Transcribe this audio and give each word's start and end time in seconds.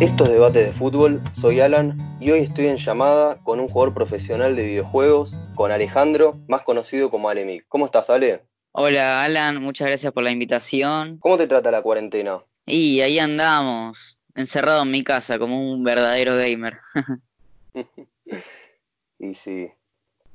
Esto 0.00 0.24
es 0.24 0.30
Debate 0.30 0.64
de 0.64 0.72
Fútbol, 0.72 1.20
soy 1.38 1.60
Alan 1.60 1.98
y 2.22 2.30
hoy 2.30 2.38
estoy 2.38 2.68
en 2.68 2.78
llamada 2.78 3.36
con 3.44 3.60
un 3.60 3.68
jugador 3.68 3.92
profesional 3.92 4.56
de 4.56 4.62
videojuegos, 4.62 5.34
con 5.54 5.72
Alejandro, 5.72 6.38
más 6.48 6.62
conocido 6.62 7.10
como 7.10 7.28
Alemic. 7.28 7.66
¿Cómo 7.68 7.84
estás, 7.84 8.08
Ale? 8.08 8.42
Hola 8.72 9.22
Alan, 9.22 9.60
muchas 9.60 9.88
gracias 9.88 10.10
por 10.14 10.22
la 10.22 10.30
invitación. 10.30 11.18
¿Cómo 11.18 11.36
te 11.36 11.46
trata 11.46 11.70
la 11.70 11.82
cuarentena? 11.82 12.42
Y 12.64 13.02
ahí 13.02 13.18
andamos, 13.18 14.18
encerrado 14.34 14.84
en 14.84 14.90
mi 14.90 15.04
casa 15.04 15.38
como 15.38 15.70
un 15.70 15.84
verdadero 15.84 16.34
gamer. 16.34 16.78
y 19.18 19.34
sí. 19.34 19.70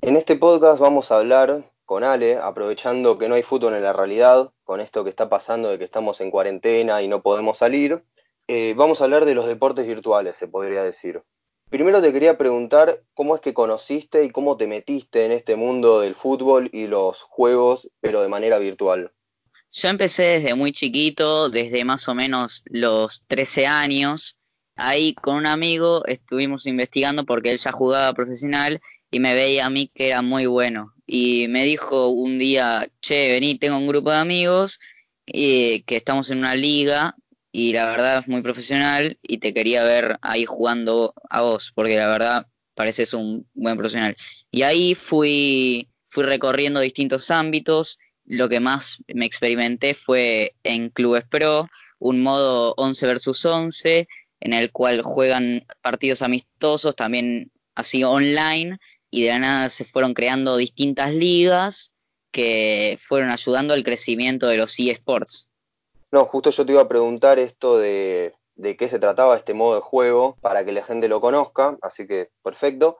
En 0.01 0.15
este 0.15 0.35
podcast 0.35 0.79
vamos 0.79 1.11
a 1.11 1.17
hablar 1.17 1.63
con 1.85 2.03
Ale, 2.03 2.37
aprovechando 2.37 3.17
que 3.17 3.27
no 3.27 3.33
hay 3.33 3.41
fútbol 3.41 3.73
en 3.73 3.81
la 3.81 3.93
realidad, 3.93 4.51
con 4.63 4.79
esto 4.79 5.03
que 5.03 5.09
está 5.09 5.27
pasando 5.27 5.69
de 5.69 5.79
que 5.79 5.85
estamos 5.85 6.21
en 6.21 6.29
cuarentena 6.29 7.01
y 7.01 7.07
no 7.07 7.23
podemos 7.23 7.57
salir, 7.57 8.03
eh, 8.47 8.73
vamos 8.75 9.01
a 9.01 9.05
hablar 9.05 9.25
de 9.25 9.35
los 9.35 9.47
deportes 9.47 9.87
virtuales, 9.87 10.37
se 10.37 10.47
podría 10.47 10.83
decir. 10.83 11.21
Primero 11.69 12.01
te 12.01 12.13
quería 12.13 12.37
preguntar 12.37 13.01
cómo 13.13 13.35
es 13.35 13.41
que 13.41 13.53
conociste 13.53 14.23
y 14.23 14.29
cómo 14.29 14.55
te 14.55 14.67
metiste 14.67 15.25
en 15.25 15.31
este 15.31 15.55
mundo 15.55 15.99
del 15.99 16.15
fútbol 16.15 16.69
y 16.71 16.87
los 16.87 17.21
juegos, 17.21 17.89
pero 18.01 18.21
de 18.21 18.27
manera 18.27 18.59
virtual. 18.59 19.11
Yo 19.71 19.89
empecé 19.89 20.23
desde 20.23 20.53
muy 20.53 20.71
chiquito, 20.71 21.49
desde 21.49 21.83
más 21.83 22.07
o 22.07 22.13
menos 22.13 22.63
los 22.67 23.23
13 23.27 23.67
años. 23.67 24.37
Ahí 24.75 25.15
con 25.15 25.35
un 25.35 25.47
amigo 25.47 26.05
estuvimos 26.05 26.65
investigando 26.65 27.25
porque 27.25 27.51
él 27.51 27.57
ya 27.57 27.71
jugaba 27.71 28.13
profesional 28.13 28.79
y 29.09 29.19
me 29.19 29.33
veía 29.33 29.65
a 29.65 29.69
mí 29.69 29.91
que 29.93 30.07
era 30.07 30.21
muy 30.21 30.45
bueno. 30.45 30.93
Y 31.07 31.47
me 31.49 31.65
dijo 31.65 32.09
un 32.09 32.37
día, 32.37 32.87
che, 33.01 33.33
vení, 33.33 33.57
tengo 33.57 33.77
un 33.77 33.87
grupo 33.87 34.11
de 34.11 34.17
amigos 34.17 34.79
y 35.25 35.81
que 35.83 35.97
estamos 35.97 36.29
en 36.29 36.37
una 36.39 36.55
liga 36.55 37.15
y 37.57 37.71
la 37.71 37.85
verdad 37.85 38.19
es 38.19 38.27
muy 38.27 38.41
profesional 38.41 39.17
y 39.21 39.37
te 39.37 39.53
quería 39.53 39.81
ver 39.85 40.19
ahí 40.21 40.43
jugando 40.43 41.13
a 41.29 41.41
vos, 41.41 41.71
porque 41.73 41.95
la 41.95 42.09
verdad 42.09 42.47
pareces 42.73 43.13
un 43.13 43.47
buen 43.53 43.77
profesional. 43.77 44.17
Y 44.51 44.63
ahí 44.63 44.93
fui, 44.93 45.87
fui 46.09 46.25
recorriendo 46.25 46.81
distintos 46.81 47.31
ámbitos. 47.31 47.97
Lo 48.25 48.49
que 48.49 48.59
más 48.59 48.97
me 49.07 49.25
experimenté 49.25 49.93
fue 49.93 50.53
en 50.63 50.89
Clubes 50.89 51.23
Pro, 51.29 51.69
un 51.97 52.21
modo 52.21 52.73
11 52.75 53.07
versus 53.07 53.45
11, 53.45 54.05
en 54.41 54.51
el 54.51 54.73
cual 54.73 55.01
juegan 55.01 55.65
partidos 55.81 56.23
amistosos, 56.23 56.93
también 56.93 57.53
así 57.73 58.03
online, 58.03 58.79
y 59.09 59.23
de 59.23 59.29
la 59.29 59.39
nada 59.39 59.69
se 59.69 59.85
fueron 59.85 60.13
creando 60.13 60.57
distintas 60.57 61.15
ligas 61.15 61.93
que 62.31 62.99
fueron 63.01 63.29
ayudando 63.29 63.73
al 63.73 63.85
crecimiento 63.85 64.49
de 64.49 64.57
los 64.57 64.77
eSports. 64.77 65.47
No, 66.11 66.25
justo 66.25 66.49
yo 66.49 66.65
te 66.65 66.71
iba 66.71 66.81
a 66.81 66.87
preguntar 66.87 67.39
esto 67.39 67.77
de, 67.77 68.35
de 68.55 68.77
qué 68.77 68.87
se 68.89 68.99
trataba 68.99 69.37
este 69.37 69.53
modo 69.53 69.75
de 69.75 69.81
juego 69.81 70.37
para 70.41 70.65
que 70.65 70.71
la 70.71 70.83
gente 70.83 71.07
lo 71.07 71.21
conozca, 71.21 71.77
así 71.81 72.07
que 72.07 72.29
perfecto. 72.43 72.97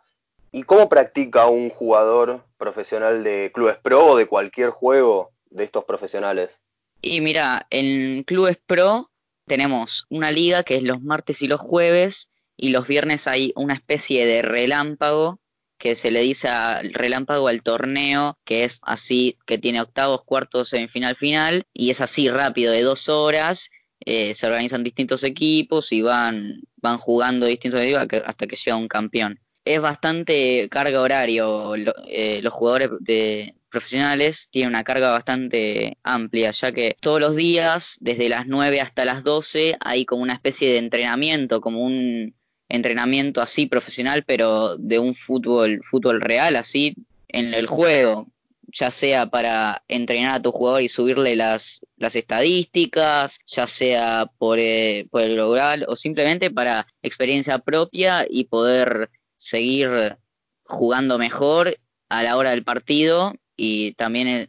¿Y 0.52 0.64
cómo 0.64 0.88
practica 0.88 1.47
un 1.47 1.70
jugador 1.70 2.45
profesional 2.58 3.23
de 3.23 3.52
clubes 3.53 3.78
pro 3.78 4.06
o 4.06 4.17
de 4.17 4.25
cualquier 4.25 4.70
juego 4.70 5.31
de 5.50 5.66
estos 5.66 5.84
profesionales? 5.84 6.62
Y 7.02 7.22
mira, 7.22 7.67
en 7.70 8.23
clubes 8.23 8.58
pro 8.66 9.12
tenemos 9.45 10.06
una 10.09 10.31
liga 10.31 10.64
que 10.64 10.78
es 10.78 10.84
los 10.84 11.02
martes 11.02 11.42
y 11.42 11.47
los 11.47 11.59
jueves 11.59 12.30
y 12.58 12.69
los 12.69 12.88
viernes 12.88 13.28
hay 13.28 13.52
una 13.56 13.73
especie 13.73 14.25
de 14.25 14.42
relámpago 14.42 15.40
que 15.78 15.95
se 15.95 16.12
le 16.12 16.22
dice 16.22 16.48
al 16.48 16.94
relámpago 16.94 17.48
al 17.48 17.62
torneo, 17.64 18.38
que 18.45 18.64
es 18.64 18.80
así, 18.84 19.38
que 19.45 19.58
tiene 19.58 19.81
octavos, 19.81 20.23
cuartos, 20.23 20.70
semifinal, 20.70 21.16
final, 21.16 21.66
y 21.73 21.90
es 21.90 22.02
así 22.02 22.30
rápido, 22.30 22.72
de 22.72 22.81
dos 22.81 23.09
horas, 23.09 23.70
eh, 24.00 24.34
se 24.34 24.48
organizan 24.48 24.84
distintos 24.84 25.23
equipos 25.23 25.92
y 25.92 26.02
van, 26.02 26.62
van 26.78 26.97
jugando 26.97 27.46
distintos 27.46 27.81
equipos 27.81 28.08
hasta 28.25 28.47
que 28.47 28.56
llega 28.56 28.78
un 28.78 28.88
campeón. 28.88 29.40
Es 29.66 29.81
bastante 29.81 30.69
carga 30.69 31.02
horario, 31.02 31.74
eh, 32.07 32.40
los 32.44 32.53
jugadores 32.53 32.90
de 33.00 33.56
profesionales 33.69 34.47
tienen 34.52 34.69
una 34.69 34.84
carga 34.84 35.12
bastante 35.12 35.97
amplia, 36.03 36.52
ya 36.52 36.72
que 36.72 36.96
todos 37.02 37.19
los 37.19 37.36
días, 37.36 37.97
desde 38.00 38.30
las 38.30 38.47
9 38.47 38.80
hasta 38.80 39.06
las 39.06 39.24
12, 39.24 39.75
hay 39.81 40.06
como 40.06 40.22
una 40.22 40.34
especie 40.34 40.69
de 40.72 40.78
entrenamiento, 40.78 41.62
como 41.62 41.81
un, 41.81 42.36
entrenamiento 42.70 43.42
así 43.42 43.68
profesional, 43.68 44.24
pero 44.26 44.78
de 44.78 45.00
un 45.00 45.16
fútbol, 45.16 45.81
fútbol 45.84 46.22
real, 46.22 46.56
así 46.56 46.96
en 47.28 47.53
el 47.53 47.68
juego, 47.68 48.28
ya 48.68 48.92
sea 48.92 49.28
para 49.28 49.84
entrenar 49.88 50.36
a 50.36 50.42
tu 50.42 50.52
jugador 50.52 50.81
y 50.81 50.90
subirle 50.90 51.36
las, 51.36 51.86
las 51.98 52.16
estadísticas, 52.16 53.40
ya 53.46 53.68
sea 53.68 54.30
por, 54.38 54.59
eh, 54.59 55.08
por 55.12 55.22
el 55.22 55.36
global 55.36 55.86
o 55.88 55.96
simplemente 55.96 56.52
para 56.52 56.88
experiencia 57.02 57.59
propia 57.59 58.25
y 58.30 58.46
poder 58.46 59.09
seguir 59.38 60.18
jugando 60.64 61.18
mejor 61.18 61.78
a 62.09 62.24
la 62.24 62.38
hora 62.38 62.52
del 62.52 62.64
partido 62.64 63.34
y 63.56 63.94
también 63.94 64.28
eh, 64.28 64.48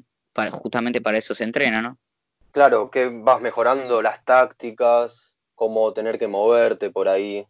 justamente 0.50 1.00
para 1.00 1.18
eso 1.18 1.34
se 1.34 1.44
entrena, 1.44 1.82
¿no? 1.82 1.98
Claro, 2.52 2.90
que 2.90 3.08
vas 3.08 3.40
mejorando 3.40 4.00
las 4.00 4.24
tácticas, 4.24 5.34
cómo 5.54 5.92
tener 5.92 6.18
que 6.18 6.26
moverte 6.26 6.90
por 6.90 7.08
ahí. 7.08 7.46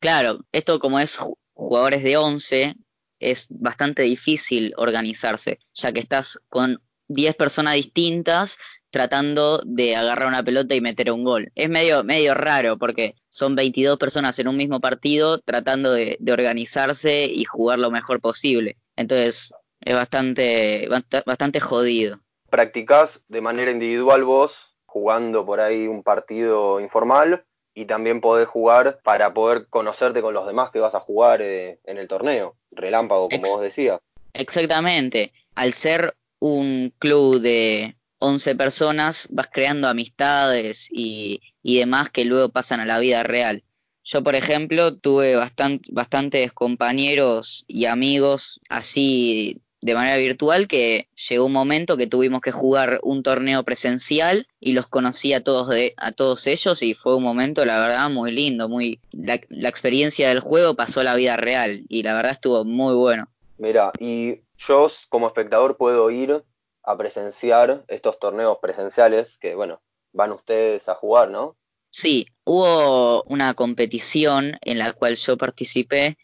Claro, 0.00 0.38
esto 0.52 0.78
como 0.78 1.00
es 1.00 1.18
jugadores 1.54 2.02
de 2.02 2.16
11, 2.16 2.74
es 3.18 3.46
bastante 3.50 4.02
difícil 4.02 4.72
organizarse, 4.76 5.58
ya 5.74 5.92
que 5.92 6.00
estás 6.00 6.38
con 6.48 6.80
10 7.08 7.34
personas 7.36 7.74
distintas 7.74 8.58
tratando 8.90 9.60
de 9.64 9.96
agarrar 9.96 10.28
una 10.28 10.42
pelota 10.42 10.74
y 10.74 10.80
meter 10.80 11.12
un 11.12 11.24
gol. 11.24 11.50
Es 11.54 11.68
medio, 11.68 12.04
medio 12.04 12.34
raro 12.34 12.78
porque 12.78 13.14
son 13.28 13.54
22 13.54 13.98
personas 13.98 14.38
en 14.38 14.48
un 14.48 14.56
mismo 14.56 14.80
partido 14.80 15.40
tratando 15.40 15.92
de, 15.92 16.18
organizarse 16.30 17.24
y 17.24 17.44
jugar 17.44 17.78
lo 17.78 17.90
mejor 17.90 18.20
posible. 18.20 18.76
Entonces 18.96 19.52
es 19.80 19.94
bastante, 19.94 20.88
bastante 21.26 21.60
jodido. 21.60 22.20
¿Practicás 22.50 23.20
de 23.28 23.40
manera 23.40 23.70
individual 23.70 24.24
vos, 24.24 24.74
jugando 24.86 25.44
por 25.44 25.60
ahí 25.60 25.86
un 25.86 26.02
partido 26.02 26.80
informal? 26.80 27.44
Y 27.78 27.84
también 27.84 28.20
podés 28.20 28.48
jugar 28.48 28.98
para 29.04 29.32
poder 29.32 29.68
conocerte 29.68 30.20
con 30.20 30.34
los 30.34 30.48
demás 30.48 30.70
que 30.70 30.80
vas 30.80 30.96
a 30.96 31.00
jugar 31.00 31.40
eh, 31.42 31.78
en 31.84 31.96
el 31.98 32.08
torneo. 32.08 32.56
Relámpago, 32.72 33.28
como 33.28 33.42
vos 33.42 33.60
decías. 33.60 34.00
Exactamente. 34.32 35.32
Al 35.54 35.72
ser 35.72 36.16
un 36.40 36.92
club 36.98 37.40
de 37.40 37.96
11 38.18 38.56
personas, 38.56 39.28
vas 39.30 39.46
creando 39.52 39.86
amistades 39.86 40.88
y, 40.90 41.40
y 41.62 41.78
demás 41.78 42.10
que 42.10 42.24
luego 42.24 42.48
pasan 42.48 42.80
a 42.80 42.84
la 42.84 42.98
vida 42.98 43.22
real. 43.22 43.62
Yo, 44.02 44.24
por 44.24 44.34
ejemplo, 44.34 44.96
tuve 44.96 45.36
bastantes 45.36 46.52
compañeros 46.52 47.64
y 47.68 47.84
amigos 47.84 48.60
así 48.68 49.60
de 49.80 49.94
manera 49.94 50.16
virtual 50.16 50.66
que 50.66 51.08
llegó 51.28 51.46
un 51.46 51.52
momento 51.52 51.96
que 51.96 52.06
tuvimos 52.06 52.40
que 52.40 52.52
jugar 52.52 52.98
un 53.02 53.22
torneo 53.22 53.62
presencial 53.64 54.46
y 54.60 54.72
los 54.72 54.86
conocí 54.86 55.32
a 55.32 55.44
todos 55.44 55.68
de, 55.68 55.94
a 55.96 56.12
todos 56.12 56.46
ellos 56.46 56.82
y 56.82 56.94
fue 56.94 57.16
un 57.16 57.22
momento 57.22 57.64
la 57.64 57.78
verdad 57.78 58.10
muy 58.10 58.32
lindo, 58.32 58.68
muy 58.68 59.00
la, 59.12 59.40
la 59.48 59.68
experiencia 59.68 60.28
del 60.28 60.40
juego 60.40 60.74
pasó 60.74 61.00
a 61.00 61.04
la 61.04 61.14
vida 61.14 61.36
real 61.36 61.84
y 61.88 62.02
la 62.02 62.14
verdad 62.14 62.32
estuvo 62.32 62.64
muy 62.64 62.94
bueno. 62.94 63.28
Mira, 63.56 63.92
y 63.98 64.42
yo 64.56 64.90
como 65.08 65.28
espectador 65.28 65.76
puedo 65.76 66.10
ir 66.10 66.44
a 66.82 66.96
presenciar 66.96 67.84
estos 67.88 68.18
torneos 68.18 68.58
presenciales 68.60 69.38
que 69.38 69.54
bueno, 69.54 69.80
van 70.12 70.32
ustedes 70.32 70.88
a 70.88 70.94
jugar, 70.94 71.30
¿no? 71.30 71.56
Sí, 71.90 72.26
hubo 72.44 73.22
una 73.24 73.54
competición 73.54 74.58
en 74.60 74.78
la 74.78 74.92
cual 74.92 75.16
yo 75.16 75.38
participé 75.38 76.18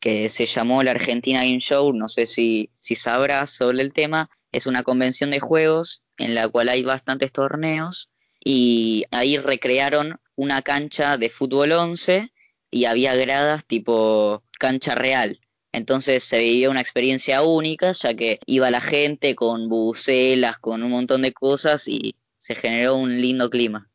que 0.00 0.28
se 0.28 0.46
llamó 0.46 0.82
la 0.82 0.92
Argentina 0.92 1.40
Game 1.44 1.60
Show, 1.60 1.92
no 1.92 2.08
sé 2.08 2.26
si, 2.26 2.70
si 2.78 2.96
sabrás 2.96 3.50
sobre 3.50 3.82
el 3.82 3.92
tema, 3.92 4.30
es 4.50 4.66
una 4.66 4.82
convención 4.82 5.30
de 5.30 5.40
juegos 5.40 6.02
en 6.16 6.34
la 6.34 6.48
cual 6.48 6.68
hay 6.68 6.82
bastantes 6.82 7.32
torneos 7.32 8.10
y 8.42 9.04
ahí 9.10 9.36
recrearon 9.36 10.18
una 10.34 10.62
cancha 10.62 11.18
de 11.18 11.28
fútbol 11.28 11.72
11 11.72 12.32
y 12.70 12.84
había 12.86 13.14
gradas 13.14 13.64
tipo 13.66 14.42
cancha 14.58 14.94
real. 14.94 15.40
Entonces 15.72 16.24
se 16.24 16.40
vivió 16.40 16.70
una 16.70 16.80
experiencia 16.80 17.42
única, 17.42 17.92
ya 17.92 18.14
que 18.14 18.40
iba 18.46 18.70
la 18.70 18.80
gente 18.80 19.36
con 19.36 19.68
bucelas, 19.68 20.58
con 20.58 20.82
un 20.82 20.90
montón 20.90 21.22
de 21.22 21.32
cosas 21.32 21.86
y 21.86 22.16
se 22.38 22.54
generó 22.54 22.96
un 22.96 23.20
lindo 23.20 23.50
clima. 23.50 23.88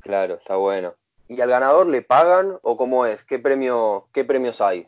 Claro, 0.00 0.34
está 0.34 0.56
bueno. 0.56 0.94
¿Y 1.28 1.40
al 1.40 1.48
ganador 1.48 1.88
le 1.88 2.02
pagan 2.02 2.58
o 2.62 2.76
cómo 2.76 3.06
es? 3.06 3.24
¿Qué, 3.24 3.38
premio, 3.38 4.08
qué 4.12 4.24
premios 4.24 4.60
hay? 4.60 4.86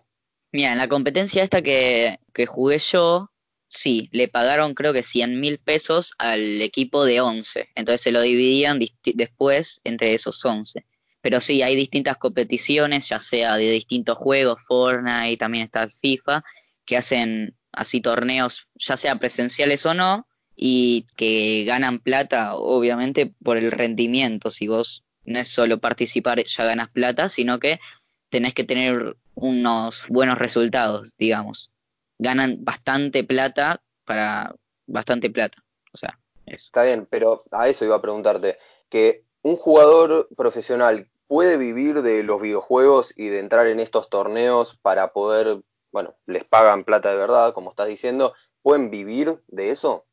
Mira, 0.53 0.73
en 0.73 0.79
la 0.79 0.89
competencia 0.89 1.43
esta 1.43 1.63
que, 1.63 2.19
que 2.33 2.47
jugué 2.47 2.79
yo, 2.79 3.31
sí, 3.69 4.09
le 4.13 4.29
pagaron 4.29 4.75
creo 4.75 4.93
que 4.93 5.03
100 5.03 5.41
mil 5.41 5.59
pesos 5.59 6.15
al 6.19 6.63
equipo 6.63 7.05
de 7.05 7.21
11. 7.21 7.69
Entonces 7.75 8.01
se 8.01 8.13
lo 8.13 8.21
dividían 8.21 8.79
después 9.15 9.81
entre 9.85 10.15
esos 10.15 10.45
11. 10.45 10.85
Pero 11.21 11.41
sí, 11.41 11.63
hay 11.63 11.75
distintas 11.75 12.19
competiciones, 12.19 13.09
ya 13.09 13.19
sea 13.21 13.57
de 13.57 13.71
distintos 13.71 14.17
juegos, 14.17 14.63
Fortnite, 14.67 15.37
también 15.37 15.65
está 15.65 15.89
FIFA, 15.89 16.45
que 16.85 16.97
hacen 16.97 17.57
así 17.73 18.01
torneos, 18.01 18.69
ya 18.77 18.97
sea 18.97 19.19
presenciales 19.19 19.85
o 19.87 19.95
no, 19.95 20.27
y 20.55 21.07
que 21.17 21.65
ganan 21.67 21.99
plata, 21.99 22.55
obviamente, 22.55 23.33
por 23.43 23.57
el 23.57 23.73
rendimiento. 23.73 24.51
Si 24.51 24.69
vos 24.69 25.05
no 25.25 25.41
es 25.41 25.49
solo 25.49 25.81
participar, 25.81 26.43
ya 26.45 26.65
ganas 26.65 26.91
plata, 26.91 27.29
sino 27.29 27.59
que 27.59 27.81
tenés 28.29 28.55
que 28.55 28.65
tener 28.65 29.17
unos 29.35 30.05
buenos 30.09 30.39
resultados, 30.39 31.15
digamos. 31.19 31.71
Ganan 32.19 32.65
bastante 32.65 33.25
plata 33.25 33.83
para 34.05 34.55
bastante 34.87 35.31
plata. 35.31 35.63
O 35.93 35.99
sea, 35.99 36.19
eso. 36.47 36.67
Está 36.67 36.85
bien, 36.85 37.07
pero 37.09 37.45
a 37.51 37.69
eso 37.69 37.85
iba 37.85 37.97
a 37.97 38.03
preguntarte, 38.03 38.59
que 38.89 39.25
un 39.43 39.57
jugador 39.57 40.29
profesional 40.37 41.09
puede 41.27 41.57
vivir 41.57 42.03
de 42.03 42.23
los 42.23 42.41
videojuegos 42.41 43.13
y 43.17 43.29
de 43.29 43.41
entrar 43.41 43.67
en 43.67 43.81
estos 43.81 44.09
torneos 44.09 44.79
para 44.81 45.13
poder, 45.13 45.61
bueno, 45.93 46.15
les 46.27 46.45
pagan 46.45 46.85
plata 46.85 47.11
de 47.11 47.19
verdad, 47.19 47.53
como 47.53 47.71
estás 47.71 47.89
diciendo, 47.89 48.35
¿pueden 48.63 48.91
vivir 48.91 49.41
de 49.49 49.71
eso? 49.71 50.05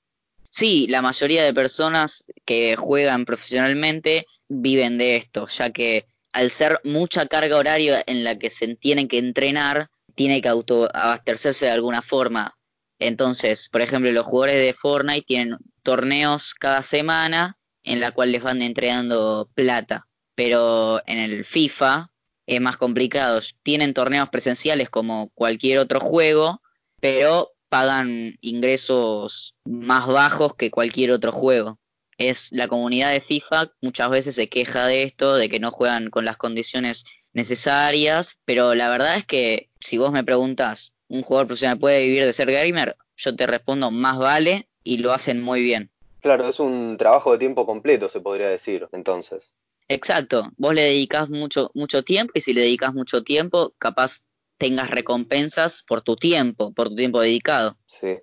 Sí, 0.49 0.87
la 0.87 1.01
mayoría 1.01 1.43
de 1.43 1.53
personas 1.53 2.25
que 2.45 2.75
juegan 2.75 3.25
profesionalmente 3.25 4.25
viven 4.47 4.97
de 4.97 5.15
esto, 5.15 5.47
ya 5.47 5.71
que 5.71 6.05
al 6.33 6.49
ser 6.49 6.81
mucha 6.83 7.27
carga 7.27 7.57
horaria 7.57 8.03
en 8.05 8.23
la 8.23 8.37
que 8.37 8.49
se 8.49 8.75
tienen 8.75 9.07
que 9.07 9.19
entrenar, 9.19 9.89
tiene 10.15 10.41
que 10.41 10.49
autoabastecerse 10.49 11.67
de 11.67 11.71
alguna 11.71 12.01
forma. 12.01 12.57
Entonces, 12.99 13.69
por 13.69 13.81
ejemplo, 13.81 14.11
los 14.11 14.25
jugadores 14.25 14.61
de 14.61 14.73
Fortnite 14.73 15.25
tienen 15.25 15.57
torneos 15.83 16.53
cada 16.55 16.81
semana 16.81 17.57
en 17.83 17.99
la 17.99 18.11
cual 18.11 18.31
les 18.31 18.41
van 18.41 18.61
entregando 18.61 19.49
plata, 19.53 20.07
pero 20.35 21.01
en 21.05 21.19
el 21.19 21.45
FIFA 21.45 22.11
es 22.47 22.61
más 22.61 22.77
complicado. 22.77 23.39
Tienen 23.61 23.93
torneos 23.93 24.29
presenciales 24.29 24.89
como 24.89 25.29
cualquier 25.35 25.79
otro 25.79 25.99
juego, 25.99 26.61
pero 26.99 27.51
pagan 27.69 28.37
ingresos 28.41 29.55
más 29.65 30.07
bajos 30.07 30.55
que 30.55 30.71
cualquier 30.71 31.11
otro 31.11 31.31
juego 31.31 31.79
es 32.17 32.51
la 32.51 32.67
comunidad 32.67 33.11
de 33.11 33.21
FIFA 33.21 33.71
muchas 33.81 34.09
veces 34.09 34.35
se 34.35 34.49
queja 34.49 34.85
de 34.85 35.03
esto, 35.03 35.35
de 35.35 35.49
que 35.49 35.59
no 35.59 35.71
juegan 35.71 36.09
con 36.09 36.25
las 36.25 36.37
condiciones 36.37 37.05
necesarias, 37.33 38.37
pero 38.45 38.75
la 38.75 38.89
verdad 38.89 39.17
es 39.17 39.25
que 39.25 39.69
si 39.79 39.97
vos 39.97 40.11
me 40.11 40.23
preguntas, 40.23 40.93
¿un 41.07 41.23
jugador 41.23 41.47
profesional 41.47 41.79
puede 41.79 42.05
vivir 42.05 42.25
de 42.25 42.33
ser 42.33 42.51
gamer? 42.51 42.95
Yo 43.17 43.35
te 43.35 43.47
respondo, 43.47 43.91
más 43.91 44.17
vale 44.17 44.67
y 44.83 44.97
lo 44.97 45.13
hacen 45.13 45.41
muy 45.41 45.61
bien. 45.61 45.91
Claro, 46.21 46.47
es 46.47 46.59
un 46.59 46.95
trabajo 46.97 47.33
de 47.33 47.37
tiempo 47.39 47.65
completo, 47.65 48.09
se 48.09 48.21
podría 48.21 48.49
decir, 48.49 48.87
entonces. 48.91 49.53
Exacto, 49.89 50.51
vos 50.57 50.73
le 50.73 50.83
dedicás 50.83 51.29
mucho, 51.29 51.69
mucho 51.73 52.03
tiempo 52.03 52.31
y 52.35 52.41
si 52.41 52.53
le 52.53 52.61
dedicas 52.61 52.93
mucho 52.93 53.23
tiempo, 53.23 53.73
capaz 53.77 54.25
tengas 54.57 54.89
recompensas 54.89 55.83
por 55.85 56.01
tu 56.01 56.15
tiempo, 56.15 56.71
por 56.73 56.89
tu 56.89 56.95
tiempo 56.95 57.19
dedicado. 57.19 57.77
Sí. 57.87 58.19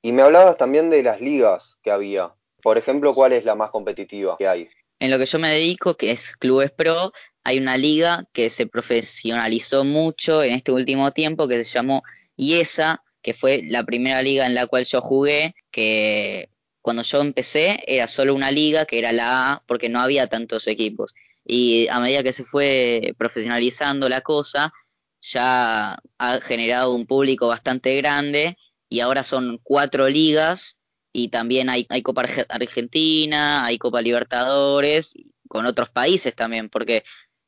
Y 0.00 0.12
me 0.12 0.22
hablabas 0.22 0.56
también 0.56 0.90
de 0.90 1.02
las 1.02 1.20
ligas 1.20 1.76
que 1.82 1.90
había. 1.90 2.32
Por 2.62 2.78
ejemplo, 2.78 3.12
¿cuál 3.12 3.32
es 3.32 3.44
la 3.44 3.54
más 3.54 3.70
competitiva 3.70 4.36
que 4.38 4.46
hay? 4.46 4.68
En 5.00 5.10
lo 5.10 5.18
que 5.18 5.26
yo 5.26 5.38
me 5.38 5.50
dedico, 5.50 5.96
que 5.96 6.12
es 6.12 6.36
Clubes 6.36 6.70
Pro, 6.70 7.12
hay 7.42 7.58
una 7.58 7.76
liga 7.76 8.24
que 8.32 8.50
se 8.50 8.66
profesionalizó 8.66 9.84
mucho 9.84 10.42
en 10.44 10.52
este 10.52 10.70
último 10.70 11.10
tiempo 11.10 11.48
que 11.48 11.64
se 11.64 11.72
llamó 11.72 12.02
IESA, 12.36 13.02
que 13.20 13.34
fue 13.34 13.62
la 13.64 13.84
primera 13.84 14.22
liga 14.22 14.46
en 14.46 14.54
la 14.54 14.68
cual 14.68 14.84
yo 14.84 15.00
jugué, 15.00 15.54
que 15.72 16.50
cuando 16.80 17.02
yo 17.02 17.20
empecé 17.20 17.82
era 17.86 18.06
solo 18.06 18.34
una 18.34 18.50
liga 18.52 18.84
que 18.84 18.98
era 18.98 19.12
la 19.12 19.52
A 19.52 19.62
porque 19.66 19.88
no 19.88 20.00
había 20.00 20.28
tantos 20.28 20.68
equipos. 20.68 21.14
Y 21.44 21.88
a 21.88 21.98
medida 21.98 22.22
que 22.22 22.32
se 22.32 22.44
fue 22.44 23.14
profesionalizando 23.18 24.08
la 24.08 24.20
cosa, 24.20 24.72
ya 25.20 25.98
ha 26.18 26.40
generado 26.40 26.94
un 26.94 27.06
público 27.06 27.48
bastante 27.48 27.96
grande 27.96 28.56
y 28.88 29.00
ahora 29.00 29.24
son 29.24 29.58
cuatro 29.62 30.08
ligas 30.08 30.78
y 31.12 31.28
también 31.28 31.68
hay, 31.68 31.86
hay 31.88 32.02
Copa 32.02 32.24
Argentina, 32.48 33.64
hay 33.64 33.78
Copa 33.78 34.00
Libertadores, 34.00 35.14
con 35.48 35.66
otros 35.66 35.90
países 35.90 36.34
también, 36.34 36.68
porque 36.68 37.04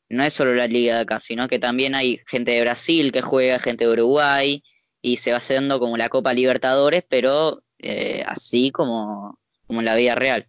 no 0.08 0.22
es 0.22 0.32
solo 0.34 0.54
la 0.54 0.66
liga 0.66 0.96
de 0.96 1.02
acá, 1.02 1.18
sino 1.18 1.48
que 1.48 1.58
también 1.58 1.94
hay 1.94 2.20
gente 2.26 2.52
de 2.52 2.60
Brasil 2.60 3.12
que 3.12 3.22
juega, 3.22 3.58
gente 3.58 3.86
de 3.86 3.92
Uruguay, 3.92 4.62
y 5.00 5.16
se 5.16 5.32
va 5.32 5.38
haciendo 5.38 5.80
como 5.80 5.96
la 5.96 6.08
Copa 6.08 6.32
Libertadores, 6.34 7.04
pero 7.08 7.62
eh, 7.78 8.22
así 8.26 8.70
como, 8.70 9.38
como 9.66 9.80
en 9.80 9.86
la 9.86 9.94
vida 9.94 10.14
real. 10.14 10.46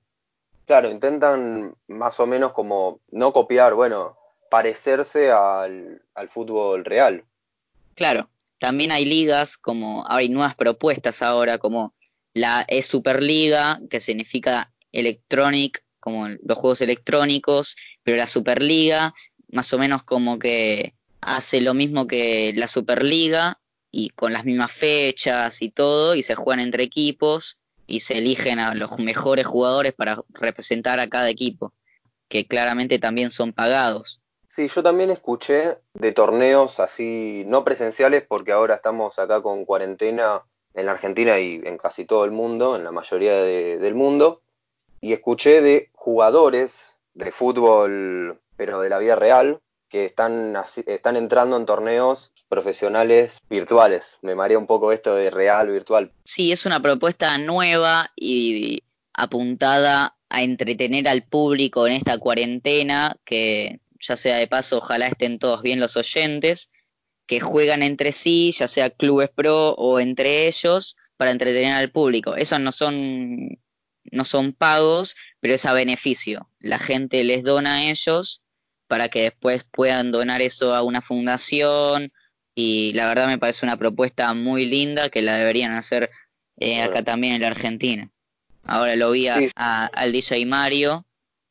Claro, 0.66 0.90
intentan 0.90 1.76
más 1.88 2.20
o 2.20 2.26
menos 2.26 2.52
como 2.54 3.00
no 3.12 3.32
copiar, 3.32 3.74
bueno, 3.76 4.18
parecerse 4.50 5.32
al, 5.32 6.02
al 6.14 6.30
fútbol 6.30 6.84
real. 6.84 7.24
Claro, 7.96 8.30
también 8.60 8.92
hay 8.92 9.06
ligas 9.06 9.58
como, 9.58 10.06
hay 10.08 10.28
nuevas 10.30 10.56
propuestas 10.56 11.22
ahora, 11.22 11.58
como 11.58 11.94
la 12.36 12.66
E-Superliga, 12.68 13.80
que 13.90 14.00
significa 14.00 14.72
Electronic, 14.92 15.84
como 16.00 16.28
los 16.28 16.58
juegos 16.58 16.82
electrónicos, 16.82 17.76
pero 18.04 18.18
la 18.18 18.28
Superliga 18.28 19.16
más 19.52 19.74
o 19.74 19.80
menos 19.80 20.04
como 20.04 20.38
que 20.38 20.94
hace 21.22 21.62
lo 21.62 21.74
mismo 21.74 22.08
que 22.08 22.54
la 22.56 22.68
Superliga 22.68 23.60
y 23.90 24.10
con 24.10 24.34
las 24.34 24.46
mismas 24.46 24.72
fechas 24.72 25.62
y 25.62 25.70
todo, 25.70 26.14
y 26.14 26.22
se 26.22 26.36
juegan 26.36 26.60
entre 26.60 26.84
equipos 26.84 27.58
y 27.88 28.02
se 28.02 28.18
eligen 28.18 28.60
a 28.60 28.76
los 28.76 29.00
mejores 29.00 29.48
jugadores 29.48 29.94
para 29.94 30.22
representar 30.30 31.00
a 31.00 31.08
cada 31.08 31.30
equipo, 31.30 31.74
que 32.28 32.46
claramente 32.46 33.00
también 33.00 33.32
son 33.32 33.54
pagados. 33.54 34.22
Sí, 34.50 34.68
yo 34.68 34.84
también 34.84 35.12
escuché 35.12 35.78
de 35.94 36.12
torneos 36.12 36.80
así, 36.80 37.44
no 37.48 37.64
presenciales, 37.64 38.24
porque 38.28 38.52
ahora 38.52 38.76
estamos 38.76 39.18
acá 39.20 39.42
con 39.42 39.66
cuarentena 39.66 40.44
en 40.76 40.86
la 40.86 40.92
Argentina 40.92 41.40
y 41.40 41.62
en 41.64 41.78
casi 41.78 42.06
todo 42.06 42.26
el 42.26 42.32
mundo, 42.32 42.76
en 42.76 42.84
la 42.84 42.92
mayoría 42.92 43.36
del 43.42 43.96
mundo, 43.96 44.42
y 45.02 45.14
escuché 45.14 45.62
de 45.62 45.90
jugadores 45.94 46.82
de 47.14 47.32
fútbol, 47.32 48.42
pero 48.58 48.82
de 48.82 48.90
la 48.90 49.00
vida 49.00 49.16
real, 49.16 49.60
que 49.90 50.06
están, 50.06 50.56
están 50.86 51.16
entrando 51.16 51.58
en 51.58 51.66
torneos 51.66 52.34
profesionales 52.50 53.40
virtuales. 53.50 54.06
Me 54.22 54.36
marea 54.36 54.58
un 54.58 54.68
poco 54.68 54.92
esto 54.92 55.16
de 55.16 55.30
real, 55.30 55.70
virtual. 55.70 56.12
Sí, 56.24 56.52
es 56.52 56.66
una 56.66 56.82
propuesta 56.82 57.38
nueva 57.38 58.12
y 58.16 58.84
apuntada 59.14 60.16
a 60.30 60.44
entretener 60.44 61.08
al 61.08 61.24
público 61.24 61.88
en 61.88 61.94
esta 61.94 62.18
cuarentena, 62.18 63.16
que 63.24 63.80
ya 64.00 64.18
sea 64.18 64.38
de 64.38 64.48
paso, 64.48 64.78
ojalá 64.78 65.08
estén 65.08 65.40
todos 65.40 65.62
bien 65.62 65.80
los 65.80 65.96
oyentes, 65.96 66.70
que 67.28 67.40
juegan 67.40 67.84
entre 67.84 68.12
sí, 68.12 68.54
ya 68.58 68.68
sea 68.68 68.90
clubes 68.90 69.30
pro 69.30 69.72
o 69.72 70.00
entre 70.00 70.48
ellos, 70.48 70.96
para 71.18 71.32
entretener 71.32 71.74
al 71.74 71.92
público. 71.92 72.36
Esos 72.36 72.60
no 72.60 72.72
son, 72.72 73.60
no 74.12 74.26
son 74.26 74.54
pagos, 74.54 75.16
pero 75.40 75.54
es 75.54 75.66
a 75.66 75.74
beneficio. 75.74 76.50
La 76.60 76.80
gente 76.80 77.24
les 77.24 77.44
dona 77.44 77.76
a 77.76 77.84
ellos 77.90 78.44
para 78.88 79.10
que 79.10 79.24
después 79.24 79.64
puedan 79.72 80.12
donar 80.12 80.42
eso 80.42 80.76
a 80.76 80.84
una 80.84 81.02
fundación 81.02 82.12
y 82.54 82.94
la 82.94 83.08
verdad 83.08 83.28
me 83.28 83.38
parece 83.38 83.66
una 83.66 83.78
propuesta 83.78 84.34
muy 84.34 84.66
linda 84.66 85.10
que 85.10 85.22
la 85.22 85.38
deberían 85.38 85.74
hacer 85.74 86.10
eh, 86.58 86.82
acá 86.82 87.04
también 87.04 87.34
en 87.34 87.42
la 87.42 87.48
Argentina. 87.48 88.10
Ahora 88.64 88.96
lo 88.96 89.12
vi 89.12 89.28
a, 89.28 89.86
al 89.86 90.12
DJ 90.12 90.46
Mario, 90.46 91.06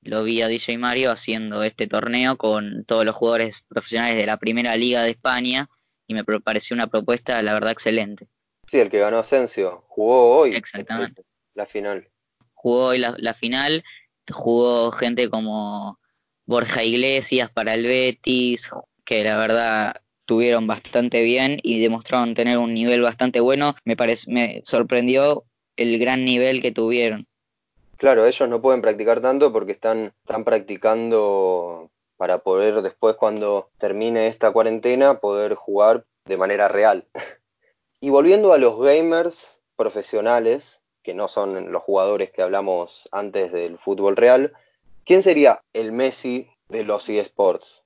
lo 0.05 0.23
vi 0.23 0.43
a 0.43 0.49
DJ 0.49 0.79
Mario 0.79 1.11
haciendo 1.11 1.63
este 1.63 1.87
torneo 1.87 2.37
con 2.37 2.85
todos 2.85 3.05
los 3.05 3.15
jugadores 3.15 3.65
profesionales 3.69 4.17
de 4.17 4.27
la 4.27 4.37
primera 4.37 4.77
liga 4.77 5.03
de 5.03 5.11
España 5.11 5.69
y 6.07 6.15
me 6.15 6.25
pareció 6.25 6.75
una 6.75 6.87
propuesta, 6.87 7.43
la 7.43 7.55
verdad, 7.55 7.73
excelente. 7.73 8.29
Sí, 8.67 8.79
el 8.79 8.91
que 8.91 8.99
ganó 8.99 9.19
Asensio, 9.19 9.85
jugó 9.89 10.39
hoy. 10.39 10.55
Exactamente. 10.55 11.23
La 11.55 11.67
final. 11.67 12.09
Jugó 12.53 12.87
hoy 12.87 12.99
la, 12.99 13.15
la 13.19 13.35
final, 13.35 13.85
jugó 14.31 14.91
gente 14.93 15.29
como 15.29 15.99
Borja 16.47 16.83
Iglesias 16.83 17.51
para 17.51 17.75
el 17.75 17.85
Betis, 17.85 18.71
que 19.05 19.25
la 19.25 19.37
verdad 19.37 19.97
tuvieron 20.27 20.67
bastante 20.67 21.23
bien 21.23 21.59
y 21.63 21.81
demostraron 21.81 22.35
tener 22.35 22.59
un 22.59 22.75
nivel 22.75 23.03
bastante 23.03 23.41
bueno. 23.41 23.75
Me, 23.85 23.97
parece, 23.97 24.31
me 24.31 24.63
sorprendió 24.65 25.45
el 25.77 25.99
gran 25.99 26.25
nivel 26.25 26.63
que 26.63 26.73
tuvieron. 26.73 27.27
Claro, 27.97 28.27
ellos 28.27 28.49
no 28.49 28.61
pueden 28.61 28.83
practicar 28.83 29.21
tanto 29.21 29.53
porque 29.53 29.73
están, 29.73 30.13
están 30.25 30.45
practicando 30.45 31.91
para 32.17 32.39
poder 32.39 32.83
después 32.83 33.17
cuando 33.17 33.71
termine 33.79 34.29
esta 34.29 34.51
cuarentena 34.53 35.21
poder 35.21 35.55
jugar 35.55 36.05
de 36.25 36.37
manera 36.37 36.69
real. 36.69 37.07
y 38.01 38.11
volviendo 38.11 38.53
a 38.53 38.59
los 38.59 38.79
gamers 38.79 39.49
profesionales, 39.77 40.81
que 41.03 41.15
no 41.15 41.29
son 41.29 41.73
los 41.73 41.83
jugadores 41.83 42.31
que 42.31 42.43
hablamos 42.43 43.09
antes 43.13 43.53
del 43.53 43.79
fútbol 43.79 44.17
real, 44.17 44.53
¿quién 45.05 45.23
sería 45.23 45.61
el 45.73 45.93
Messi 45.93 46.49
de 46.69 46.85
los 46.85 47.09
eSports? 47.09 47.83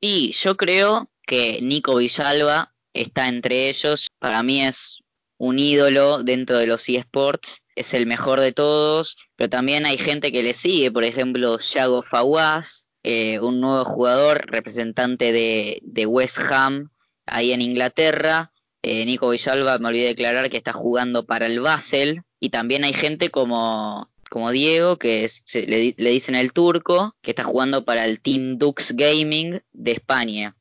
Y 0.00 0.32
yo 0.32 0.56
creo 0.56 1.08
que 1.22 1.60
Nico 1.60 1.96
Villalba 1.96 2.72
está 2.94 3.28
entre 3.28 3.68
ellos. 3.68 4.08
Para 4.18 4.42
mí 4.42 4.64
es 4.64 5.00
un 5.38 5.58
ídolo 5.58 6.22
dentro 6.22 6.58
de 6.58 6.66
los 6.66 6.88
eSports, 6.88 7.62
es 7.74 7.94
el 7.94 8.06
mejor 8.06 8.40
de 8.40 8.52
todos, 8.52 9.16
pero 9.36 9.48
también 9.48 9.86
hay 9.86 9.96
gente 9.96 10.32
que 10.32 10.42
le 10.42 10.52
sigue, 10.52 10.90
por 10.90 11.04
ejemplo, 11.04 11.58
Yago 11.58 12.02
Fawaz, 12.02 12.86
eh, 13.04 13.38
un 13.40 13.60
nuevo 13.60 13.84
jugador, 13.84 14.44
representante 14.50 15.32
de, 15.32 16.06
West 16.06 16.38
Ham, 16.50 16.90
ahí 17.26 17.52
en 17.52 17.62
Inglaterra. 17.62 18.52
Eh, 18.82 19.04
Nico 19.06 19.30
Villalba, 19.30 19.78
me 19.78 19.88
olvidé 19.88 20.02
de 20.04 20.08
declarar 20.10 20.50
que 20.50 20.56
está 20.56 20.72
jugando 20.72 21.24
para 21.24 21.46
el 21.46 21.60
Basel. 21.60 22.22
Y 22.40 22.50
también 22.50 22.84
hay 22.84 22.92
gente 22.92 23.30
como, 23.30 24.10
como 24.30 24.50
Diego, 24.50 24.98
que 24.98 25.28
le, 25.54 25.94
le 25.96 26.10
dicen 26.10 26.34
el 26.34 26.52
turco, 26.52 27.16
que 27.22 27.30
está 27.30 27.44
jugando 27.44 27.84
para 27.84 28.04
el 28.04 28.20
Team 28.20 28.58
Dux 28.58 28.92
Gaming 28.96 29.62
de 29.72 29.92
España 29.92 30.58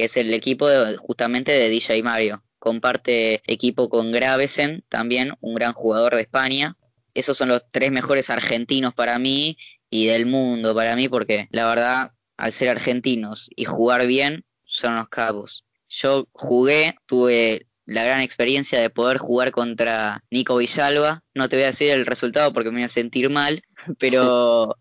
que 0.00 0.04
es 0.04 0.16
el 0.16 0.32
equipo 0.32 0.66
justamente 0.98 1.52
de 1.52 1.68
DJ 1.68 2.02
Mario. 2.02 2.42
Comparte 2.60 3.42
equipo 3.52 3.88
con 3.88 4.12
Gravesen, 4.12 4.84
también 4.88 5.34
un 5.40 5.54
gran 5.54 5.72
jugador 5.72 6.14
de 6.14 6.20
España. 6.20 6.76
Esos 7.14 7.36
son 7.36 7.48
los 7.48 7.64
tres 7.72 7.90
mejores 7.90 8.30
argentinos 8.30 8.94
para 8.94 9.18
mí 9.18 9.58
y 9.90 10.06
del 10.06 10.26
mundo 10.26 10.72
para 10.74 10.94
mí, 10.94 11.08
porque 11.08 11.48
la 11.50 11.66
verdad, 11.66 12.12
al 12.36 12.52
ser 12.52 12.68
argentinos 12.68 13.50
y 13.56 13.64
jugar 13.64 14.06
bien, 14.06 14.44
son 14.64 14.94
los 14.94 15.08
cabos. 15.08 15.64
Yo 15.88 16.28
jugué, 16.32 16.94
tuve 17.06 17.66
la 17.86 18.04
gran 18.04 18.20
experiencia 18.20 18.80
de 18.80 18.88
poder 18.88 19.18
jugar 19.18 19.50
contra 19.50 20.22
Nico 20.30 20.56
Villalba. 20.56 21.24
No 21.34 21.48
te 21.48 21.56
voy 21.56 21.64
a 21.64 21.68
decir 21.74 21.90
el 21.90 22.06
resultado 22.06 22.52
porque 22.52 22.70
me 22.70 22.76
voy 22.76 22.84
a 22.84 22.88
sentir 22.88 23.30
mal, 23.30 23.64
pero 23.98 24.76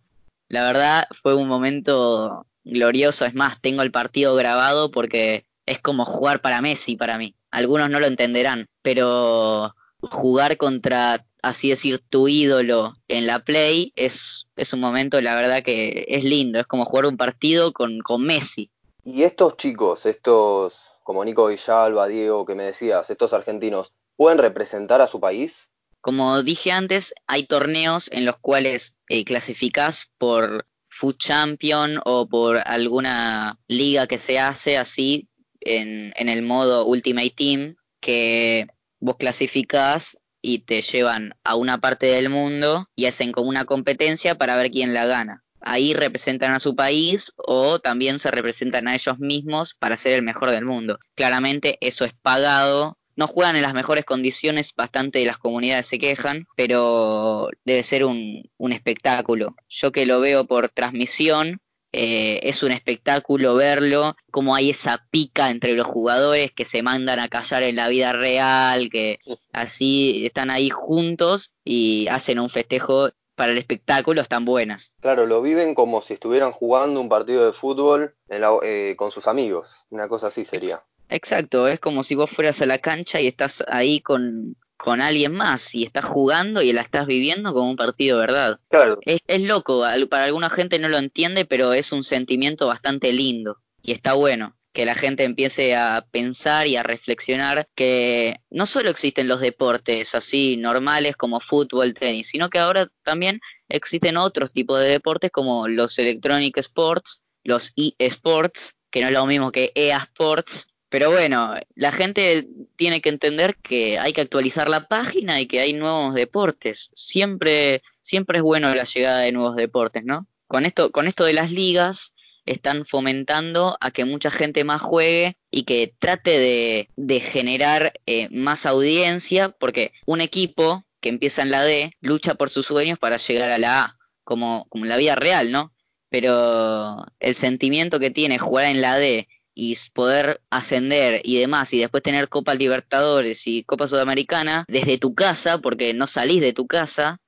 la 0.48 0.64
verdad 0.64 1.08
fue 1.12 1.34
un 1.34 1.48
momento 1.48 2.46
glorioso. 2.64 3.26
Es 3.26 3.34
más, 3.34 3.60
tengo 3.62 3.82
el 3.82 3.92
partido 3.92 4.36
grabado 4.36 4.92
porque 4.92 5.46
es 5.70 5.80
como 5.80 6.04
jugar 6.04 6.42
para 6.42 6.62
Messi 6.62 6.98
para 6.98 7.18
mí. 7.18 7.36
Algunos 7.52 7.90
no 7.90 8.00
lo 8.00 8.08
entenderán, 8.08 8.68
pero 8.82 9.72
jugar 10.02 10.58
contra, 10.58 11.26
así 11.44 11.70
decir, 11.70 12.02
tu 12.10 12.28
ídolo 12.28 12.96
en 13.08 13.28
la 13.28 13.40
Play 13.40 13.94
es, 13.96 14.48
es 14.56 14.74
un 14.74 14.80
momento, 14.80 15.22
la 15.22 15.36
verdad 15.36 15.64
que 15.64 16.06
es 16.08 16.24
lindo. 16.24 16.60
Es 16.60 16.66
como 16.66 16.86
jugar 16.86 17.06
un 17.06 17.18
partido 17.18 17.72
con, 17.72 18.00
con 18.00 18.24
Messi. 18.24 18.72
Y 19.04 19.24
estos 19.24 19.58
chicos, 19.58 20.06
estos 20.06 20.90
como 21.04 21.24
Nico 21.24 21.48
Villalba, 21.48 22.08
Diego, 22.08 22.46
que 22.46 22.56
me 22.56 22.64
decías, 22.64 23.10
estos 23.10 23.34
argentinos, 23.34 23.94
¿pueden 24.16 24.38
representar 24.40 25.02
a 25.02 25.08
su 25.08 25.20
país? 25.20 25.70
Como 26.02 26.42
dije 26.44 26.72
antes, 26.72 27.14
hay 27.28 27.46
torneos 27.46 28.10
en 28.12 28.26
los 28.26 28.38
cuales 28.38 28.96
eh, 29.08 29.24
clasificás 29.26 30.12
por 30.18 30.66
Food 30.90 31.18
Champion 31.18 32.00
o 32.06 32.28
por 32.28 32.58
alguna 32.58 33.60
liga 33.68 34.08
que 34.08 34.18
se 34.18 34.40
hace 34.40 34.78
así 34.78 35.28
en, 35.62 36.14
en 36.16 36.30
el 36.30 36.42
modo 36.42 36.86
Ultimate 36.86 37.34
Team, 37.36 37.76
que 38.00 38.68
vos 39.00 39.18
clasificás 39.18 40.18
y 40.42 40.60
te 40.60 40.82
llevan 40.82 41.34
a 41.44 41.56
una 41.56 41.80
parte 41.80 42.06
del 42.08 42.30
mundo 42.30 42.88
y 42.96 43.06
hacen 43.06 43.32
como 43.32 43.50
una 43.50 43.66
competencia 43.66 44.36
para 44.36 44.56
ver 44.56 44.72
quién 44.72 44.94
la 44.94 45.06
gana. 45.06 45.44
Ahí 45.62 45.94
representan 45.94 46.54
a 46.54 46.60
su 46.60 46.76
país 46.76 47.34
o 47.36 47.80
también 47.80 48.20
se 48.20 48.32
representan 48.32 48.88
a 48.88 48.96
ellos 48.96 49.20
mismos 49.20 49.76
para 49.78 49.98
ser 49.98 50.14
el 50.14 50.22
mejor 50.22 50.52
del 50.52 50.64
mundo. 50.64 51.00
Claramente 51.16 51.78
eso 51.82 52.06
es 52.06 52.14
pagado 52.22 53.00
no 53.20 53.28
juegan 53.28 53.58
en 53.58 53.64
las 53.64 53.74
mejores 53.74 54.06
condiciones, 54.06 54.74
bastante 54.74 55.20
de 55.20 55.26
las 55.26 55.38
comunidades 55.38 55.88
se 55.88 56.00
quejan, 56.00 56.48
pero 56.56 57.50
debe 57.66 57.84
ser 57.84 58.06
un, 58.06 58.50
espectáculo. 58.72 59.58
Yo 59.68 59.92
que 59.92 60.06
lo 60.06 60.22
veo 60.22 60.46
por 60.46 60.70
transmisión, 60.70 61.60
eh, 61.92 62.42
es 62.44 62.62
un 62.62 62.72
espectáculo 62.72 63.56
verlo, 63.56 64.16
como 64.32 64.56
hay 64.56 64.70
esa 64.70 65.06
pica 65.10 65.50
entre 65.50 65.74
los 65.74 65.88
jugadores 65.88 66.52
que 66.52 66.66
se 66.66 66.84
mandan 66.84 67.20
a 67.20 67.30
callar 67.30 67.64
en 67.64 67.76
la 67.76 67.88
vida 67.88 68.14
real, 68.14 68.90
que 68.92 69.20
así 69.54 70.26
están 70.26 70.50
ahí 70.52 70.70
juntos 70.70 71.54
y 71.64 72.08
hacen 72.08 72.40
un 72.40 72.50
festejo 72.50 73.10
para 73.40 73.54
el 73.54 73.58
espectáculo 73.58 74.22
están 74.22 74.44
buenas. 74.44 74.94
Claro, 75.00 75.26
lo 75.26 75.42
viven 75.42 75.74
como 75.74 76.02
si 76.02 76.14
estuvieran 76.14 76.52
jugando 76.52 77.00
un 77.00 77.08
partido 77.08 77.46
de 77.46 77.54
fútbol 77.54 78.14
eh, 78.28 78.96
con 78.98 79.12
sus 79.12 79.28
amigos, 79.28 79.86
una 79.90 80.10
cosa 80.10 80.28
así 80.28 80.44
sería. 80.44 80.84
Exacto, 81.08 81.68
es 81.68 81.80
como 81.80 82.04
si 82.04 82.16
vos 82.16 82.30
fueras 82.30 82.62
a 82.62 82.66
la 82.66 82.80
cancha 82.80 83.22
y 83.22 83.28
estás 83.28 83.64
ahí 83.68 84.02
con, 84.02 84.58
con 84.80 85.02
alguien 85.02 85.34
más 85.34 85.76
y 85.76 85.84
estás 85.84 86.06
jugando 86.06 86.62
y 86.62 86.72
la 86.72 86.82
estás 86.82 87.06
viviendo 87.06 87.54
como 87.54 87.70
un 87.70 87.76
partido, 87.76 88.18
¿verdad? 88.18 88.60
Claro. 88.70 88.98
Es, 89.02 89.20
es 89.28 89.42
loco, 89.42 89.84
para 90.10 90.24
alguna 90.24 90.50
gente 90.50 90.80
no 90.80 90.88
lo 90.88 90.98
entiende, 90.98 91.44
pero 91.44 91.74
es 91.74 91.92
un 91.92 92.06
sentimiento 92.06 92.66
bastante 92.66 93.12
lindo 93.12 93.58
y 93.82 93.92
está 93.92 94.14
bueno 94.14 94.56
que 94.72 94.86
la 94.86 94.96
gente 94.96 95.26
empiece 95.26 95.76
a 95.76 96.06
pensar 96.12 96.66
y 96.66 96.78
a 96.78 96.84
reflexionar 96.84 97.68
que 97.76 98.38
no 98.50 98.66
solo 98.66 98.90
existen 98.90 99.28
los 99.28 99.42
deportes 99.42 100.16
así 100.16 100.56
normales 100.56 101.18
como 101.18 101.42
fútbol, 101.42 101.94
tenis, 101.94 102.28
sino 102.28 102.50
que 102.50 102.60
ahora 102.60 102.88
también 103.04 103.42
existen 103.68 104.16
otros 104.16 104.54
tipos 104.54 104.80
de 104.80 104.88
deportes 104.88 105.32
como 105.32 105.68
los 105.68 106.00
electronic 106.00 106.58
sports, 106.58 107.22
los 107.44 107.74
e-sports, 107.76 108.78
que 108.90 109.02
no 109.02 109.08
es 109.08 109.14
lo 109.14 109.26
mismo 109.26 109.52
que 109.52 109.74
EA 109.76 109.98
Sports, 109.98 110.69
pero 110.90 111.12
bueno, 111.12 111.54
la 111.76 111.92
gente 111.92 112.48
tiene 112.76 113.00
que 113.02 113.10
entender 113.10 113.56
que 113.58 114.00
hay 114.00 114.12
que 114.12 114.22
actualizar 114.22 114.70
la 114.70 114.88
página 114.88 115.40
y 115.40 115.46
que 115.46 115.60
hay 115.60 115.74
nuevos 115.74 116.16
deportes. 116.16 116.90
Siempre, 116.96 117.84
siempre 118.02 118.40
es 118.40 118.44
bueno 118.44 118.74
la 118.74 118.84
llegada 118.84 119.20
de 119.20 119.32
nuevos 119.32 119.56
deportes, 119.56 120.04
¿no? 120.04 120.28
Con 120.48 120.66
esto, 120.66 120.92
con 120.92 121.08
esto 121.08 121.26
de 121.26 121.34
las 121.34 121.52
ligas, 121.52 122.14
están 122.46 122.86
fomentando 122.86 123.78
a 123.80 123.92
que 123.92 124.06
mucha 124.06 124.32
gente 124.32 124.64
más 124.64 124.82
juegue 124.82 125.38
y 125.52 125.64
que 125.64 125.94
trate 126.00 126.40
de, 126.40 126.90
de 126.96 127.20
generar 127.20 127.94
eh, 128.08 128.28
más 128.32 128.66
audiencia, 128.66 129.50
porque 129.50 129.94
un 130.08 130.22
equipo 130.22 130.86
que 131.00 131.10
empieza 131.10 131.44
en 131.44 131.52
la 131.52 131.64
D 131.64 131.92
lucha 132.02 132.34
por 132.34 132.50
sus 132.50 132.66
sueños 132.66 132.98
para 132.98 133.18
llegar 133.18 133.52
a 133.52 133.60
la 133.60 133.82
A, 133.82 133.98
como, 134.24 134.66
como 134.70 134.86
la 134.86 134.98
vida 134.98 135.14
real, 135.16 135.52
¿no? 135.52 135.72
Pero 136.10 137.06
el 137.20 137.36
sentimiento 137.36 138.00
que 138.00 138.10
tiene 138.10 138.40
jugar 138.40 138.66
en 138.66 138.82
la 138.82 138.98
D 138.98 139.28
y 139.60 139.76
poder 139.94 140.40
ascender 140.50 141.20
y 141.26 141.38
demás, 141.38 141.74
y 141.74 141.80
después 141.80 142.02
tener 142.02 142.30
Copa 142.30 142.54
Libertadores 142.54 143.46
y 143.46 143.64
Copa 143.64 143.88
Sudamericana 143.88 144.64
desde 144.70 144.98
tu 144.98 145.14
casa, 145.14 145.58
porque 145.58 145.94
no 145.94 146.08
salís 146.08 146.40
de 146.40 146.54
tu 146.54 146.66
casa, 146.66 147.20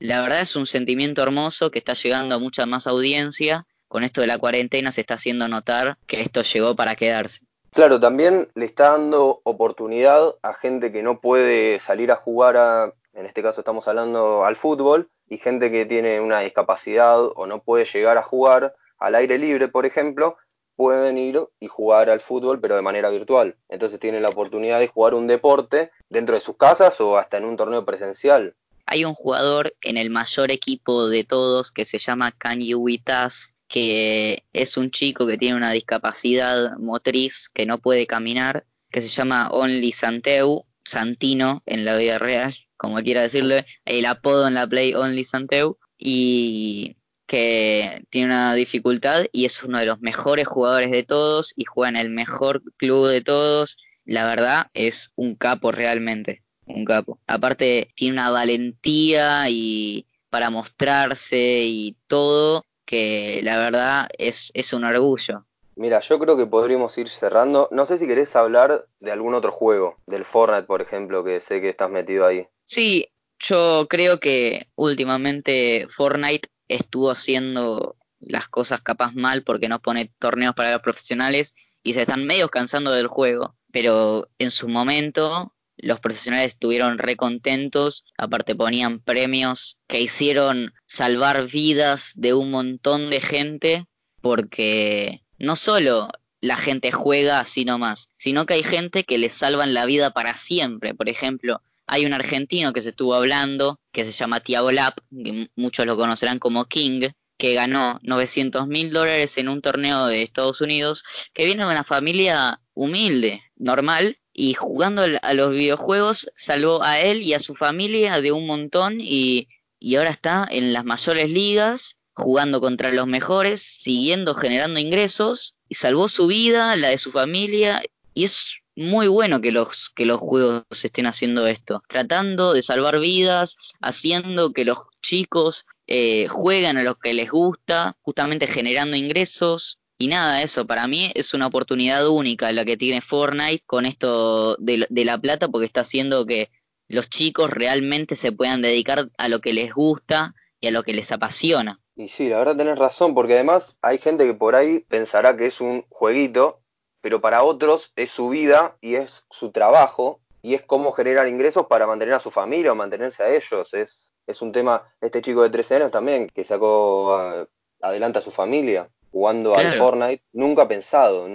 la 0.00 0.20
verdad 0.20 0.40
es 0.40 0.56
un 0.56 0.66
sentimiento 0.66 1.22
hermoso 1.22 1.70
que 1.70 1.78
está 1.78 1.92
llegando 1.94 2.34
a 2.34 2.38
mucha 2.38 2.66
más 2.66 2.88
audiencia. 2.88 3.66
Con 3.88 4.02
esto 4.02 4.20
de 4.20 4.26
la 4.26 4.38
cuarentena 4.38 4.90
se 4.90 5.00
está 5.00 5.14
haciendo 5.14 5.46
notar 5.46 5.96
que 6.08 6.20
esto 6.20 6.42
llegó 6.42 6.74
para 6.74 6.96
quedarse. 6.96 7.40
Claro, 7.72 8.00
también 8.00 8.48
le 8.56 8.64
está 8.64 8.90
dando 8.90 9.40
oportunidad 9.44 10.34
a 10.42 10.54
gente 10.54 10.90
que 10.90 11.04
no 11.04 11.20
puede 11.20 11.78
salir 11.78 12.10
a 12.10 12.16
jugar 12.16 12.56
a, 12.56 12.92
en 13.14 13.26
este 13.26 13.42
caso 13.42 13.60
estamos 13.60 13.86
hablando 13.86 14.44
al 14.44 14.56
fútbol, 14.56 15.08
y 15.28 15.38
gente 15.38 15.70
que 15.70 15.86
tiene 15.86 16.20
una 16.20 16.40
discapacidad 16.40 17.20
o 17.20 17.46
no 17.46 17.62
puede 17.62 17.84
llegar 17.84 18.18
a 18.18 18.22
jugar 18.22 18.74
al 18.98 19.14
aire 19.14 19.38
libre, 19.38 19.68
por 19.68 19.86
ejemplo, 19.86 20.36
pueden 20.76 21.18
ir 21.18 21.40
y 21.58 21.66
jugar 21.66 22.10
al 22.10 22.20
fútbol, 22.20 22.60
pero 22.60 22.76
de 22.76 22.82
manera 22.82 23.10
virtual. 23.10 23.56
Entonces 23.68 23.98
tienen 23.98 24.22
la 24.22 24.28
oportunidad 24.28 24.78
de 24.78 24.88
jugar 24.88 25.14
un 25.14 25.26
deporte 25.26 25.90
dentro 26.08 26.34
de 26.34 26.40
sus 26.40 26.56
casas 26.56 27.00
o 27.00 27.16
hasta 27.16 27.38
en 27.38 27.44
un 27.44 27.56
torneo 27.56 27.84
presencial. 27.84 28.54
Hay 28.86 29.04
un 29.04 29.14
jugador 29.14 29.72
en 29.82 29.96
el 29.96 30.10
mayor 30.10 30.52
equipo 30.52 31.08
de 31.08 31.24
todos 31.24 31.72
que 31.72 31.84
se 31.84 31.98
llama 31.98 32.30
Kanye 32.30 32.76
Witas, 32.76 33.54
que 33.68 34.44
es 34.52 34.76
un 34.76 34.90
chico 34.90 35.26
que 35.26 35.38
tiene 35.38 35.56
una 35.56 35.72
discapacidad 35.72 36.76
motriz 36.78 37.48
que 37.48 37.66
no 37.66 37.78
puede 37.78 38.06
caminar, 38.06 38.64
que 38.90 39.00
se 39.00 39.08
llama 39.08 39.50
Only 39.50 39.90
Santeu, 39.90 40.66
Santino 40.84 41.62
en 41.66 41.84
la 41.84 41.96
vida 41.96 42.18
real, 42.18 42.54
como 42.76 42.98
quiera 42.98 43.22
decirle, 43.22 43.66
el 43.84 44.06
apodo 44.06 44.46
en 44.46 44.54
la 44.54 44.68
Play 44.68 44.94
Only 44.94 45.24
Santeu, 45.24 45.78
y 45.98 46.96
que 47.26 48.04
tiene 48.10 48.28
una 48.28 48.54
dificultad 48.54 49.26
y 49.32 49.44
es 49.44 49.62
uno 49.62 49.78
de 49.78 49.86
los 49.86 50.00
mejores 50.00 50.46
jugadores 50.46 50.90
de 50.90 51.02
todos 51.02 51.52
y 51.56 51.64
juega 51.64 51.90
en 51.90 51.96
el 51.96 52.10
mejor 52.10 52.62
club 52.76 53.08
de 53.08 53.20
todos. 53.20 53.76
La 54.04 54.24
verdad 54.24 54.68
es 54.74 55.12
un 55.16 55.34
capo 55.34 55.72
realmente, 55.72 56.42
un 56.66 56.84
capo. 56.84 57.18
Aparte 57.26 57.90
tiene 57.94 58.14
una 58.14 58.30
valentía 58.30 59.48
y 59.50 60.06
para 60.30 60.50
mostrarse 60.50 61.64
y 61.64 61.96
todo 62.06 62.64
que 62.84 63.40
la 63.42 63.58
verdad 63.58 64.08
es, 64.16 64.50
es 64.54 64.72
un 64.72 64.84
orgullo. 64.84 65.44
Mira, 65.74 66.00
yo 66.00 66.18
creo 66.18 66.38
que 66.38 66.46
podríamos 66.46 66.96
ir 66.96 67.10
cerrando. 67.10 67.68
No 67.70 67.84
sé 67.84 67.98
si 67.98 68.06
querés 68.06 68.34
hablar 68.34 68.86
de 69.00 69.12
algún 69.12 69.34
otro 69.34 69.52
juego, 69.52 69.98
del 70.06 70.24
Fortnite, 70.24 70.66
por 70.66 70.80
ejemplo, 70.80 71.22
que 71.22 71.40
sé 71.40 71.60
que 71.60 71.68
estás 71.68 71.90
metido 71.90 72.24
ahí. 72.24 72.46
Sí, 72.64 73.08
yo 73.38 73.86
creo 73.88 74.18
que 74.18 74.68
últimamente 74.74 75.86
Fortnite 75.90 76.48
estuvo 76.68 77.10
haciendo 77.10 77.96
las 78.18 78.48
cosas 78.48 78.80
capaz 78.80 79.14
mal 79.14 79.42
porque 79.42 79.68
no 79.68 79.80
pone 79.80 80.12
torneos 80.18 80.54
para 80.54 80.72
los 80.72 80.82
profesionales 80.82 81.54
y 81.82 81.94
se 81.94 82.02
están 82.02 82.24
medio 82.24 82.48
cansando 82.48 82.92
del 82.92 83.06
juego. 83.06 83.56
Pero 83.72 84.28
en 84.38 84.50
su 84.50 84.68
momento 84.68 85.54
los 85.76 86.00
profesionales 86.00 86.54
estuvieron 86.54 86.98
recontentos, 86.98 88.04
aparte 88.16 88.54
ponían 88.54 89.00
premios 89.00 89.78
que 89.86 90.00
hicieron 90.00 90.72
salvar 90.84 91.48
vidas 91.48 92.12
de 92.16 92.32
un 92.34 92.50
montón 92.50 93.10
de 93.10 93.20
gente 93.20 93.86
porque 94.20 95.22
no 95.38 95.54
solo 95.56 96.08
la 96.40 96.56
gente 96.56 96.92
juega 96.92 97.40
así 97.40 97.64
nomás, 97.64 98.10
sino 98.16 98.46
que 98.46 98.54
hay 98.54 98.62
gente 98.62 99.04
que 99.04 99.18
le 99.18 99.28
salvan 99.28 99.74
la 99.74 99.84
vida 99.84 100.10
para 100.10 100.34
siempre. 100.34 100.94
Por 100.94 101.08
ejemplo, 101.08 101.60
hay 101.86 102.06
un 102.06 102.12
argentino 102.12 102.72
que 102.72 102.80
se 102.80 102.90
estuvo 102.90 103.14
hablando, 103.14 103.80
que 103.92 104.04
se 104.04 104.12
llama 104.12 104.40
Tiago 104.40 104.70
Lap, 104.70 104.98
que 105.10 105.50
muchos 105.56 105.86
lo 105.86 105.96
conocerán 105.96 106.38
como 106.38 106.66
King, 106.66 107.08
que 107.38 107.54
ganó 107.54 107.98
900 108.02 108.66
mil 108.66 108.92
dólares 108.92 109.36
en 109.38 109.48
un 109.48 109.60
torneo 109.60 110.06
de 110.06 110.22
Estados 110.22 110.60
Unidos, 110.60 111.04
que 111.34 111.44
viene 111.44 111.64
de 111.64 111.70
una 111.70 111.84
familia 111.84 112.60
humilde, 112.74 113.42
normal, 113.56 114.18
y 114.32 114.54
jugando 114.54 115.02
a 115.22 115.34
los 115.34 115.50
videojuegos 115.50 116.30
salvó 116.36 116.82
a 116.82 117.00
él 117.00 117.22
y 117.22 117.34
a 117.34 117.38
su 117.38 117.54
familia 117.54 118.20
de 118.20 118.32
un 118.32 118.46
montón 118.46 118.98
y, 119.00 119.48
y 119.78 119.96
ahora 119.96 120.10
está 120.10 120.46
en 120.50 120.72
las 120.72 120.84
mayores 120.84 121.30
ligas, 121.30 121.96
jugando 122.12 122.60
contra 122.60 122.92
los 122.92 123.06
mejores, 123.06 123.62
siguiendo 123.62 124.34
generando 124.34 124.80
ingresos 124.80 125.56
salvó 125.74 126.08
su 126.08 126.26
vida, 126.26 126.76
la 126.76 126.88
de 126.88 126.98
su 126.98 127.12
familia, 127.12 127.82
y 128.14 128.24
es 128.24 128.58
muy 128.76 129.08
bueno 129.08 129.40
que 129.40 129.52
los, 129.52 129.90
que 129.90 130.04
los 130.04 130.20
juegos 130.20 130.64
estén 130.82 131.06
haciendo 131.06 131.46
esto, 131.46 131.82
tratando 131.88 132.52
de 132.52 132.62
salvar 132.62 133.00
vidas, 133.00 133.56
haciendo 133.80 134.52
que 134.52 134.64
los 134.64 134.82
chicos 135.02 135.66
eh, 135.86 136.28
jueguen 136.28 136.76
a 136.76 136.82
lo 136.82 136.96
que 136.96 137.14
les 137.14 137.30
gusta, 137.30 137.96
justamente 138.02 138.46
generando 138.46 138.96
ingresos. 138.96 139.78
Y 139.98 140.08
nada, 140.08 140.42
eso 140.42 140.66
para 140.66 140.86
mí 140.86 141.10
es 141.14 141.32
una 141.32 141.46
oportunidad 141.46 142.06
única 142.08 142.52
la 142.52 142.66
que 142.66 142.76
tiene 142.76 143.00
Fortnite 143.00 143.62
con 143.64 143.86
esto 143.86 144.56
de, 144.56 144.86
de 144.90 145.04
la 145.06 145.18
plata 145.18 145.48
porque 145.48 145.66
está 145.66 145.80
haciendo 145.80 146.26
que 146.26 146.50
los 146.88 147.08
chicos 147.08 147.50
realmente 147.50 148.14
se 148.14 148.30
puedan 148.30 148.60
dedicar 148.60 149.08
a 149.16 149.28
lo 149.28 149.40
que 149.40 149.54
les 149.54 149.72
gusta 149.72 150.34
y 150.60 150.68
a 150.68 150.70
lo 150.70 150.82
que 150.82 150.92
les 150.92 151.10
apasiona. 151.12 151.80
Y 151.96 152.08
sí, 152.08 152.28
la 152.28 152.38
verdad 152.38 152.56
tenés 152.56 152.78
razón, 152.78 153.14
porque 153.14 153.34
además 153.34 153.76
hay 153.80 153.96
gente 153.96 154.26
que 154.26 154.34
por 154.34 154.54
ahí 154.54 154.80
pensará 154.80 155.36
que 155.36 155.46
es 155.46 155.62
un 155.62 155.84
jueguito, 155.88 156.60
pero 157.06 157.20
para 157.20 157.44
otros 157.44 157.92
es 157.94 158.10
su 158.10 158.30
vida 158.30 158.76
y 158.80 158.96
es 158.96 159.22
su 159.30 159.52
trabajo 159.52 160.18
y 160.42 160.54
es 160.54 160.62
cómo 160.62 160.90
generar 160.90 161.28
ingresos 161.28 161.66
para 161.66 161.86
mantener 161.86 162.14
a 162.14 162.18
su 162.18 162.32
familia 162.32 162.72
o 162.72 162.74
mantenerse 162.74 163.22
a 163.22 163.32
ellos. 163.32 163.72
Es, 163.74 164.12
es 164.26 164.42
un 164.42 164.50
tema, 164.50 164.82
este 165.00 165.22
chico 165.22 165.44
de 165.44 165.50
13 165.50 165.76
años 165.76 165.92
también, 165.92 166.28
que 166.34 166.42
sacó 166.42 167.46
adelante 167.80 168.18
a 168.18 168.22
su 168.22 168.32
familia 168.32 168.88
jugando 169.12 169.56
al 169.56 169.74
Fortnite, 169.74 170.24
nunca 170.32 170.66
pensado, 170.66 171.28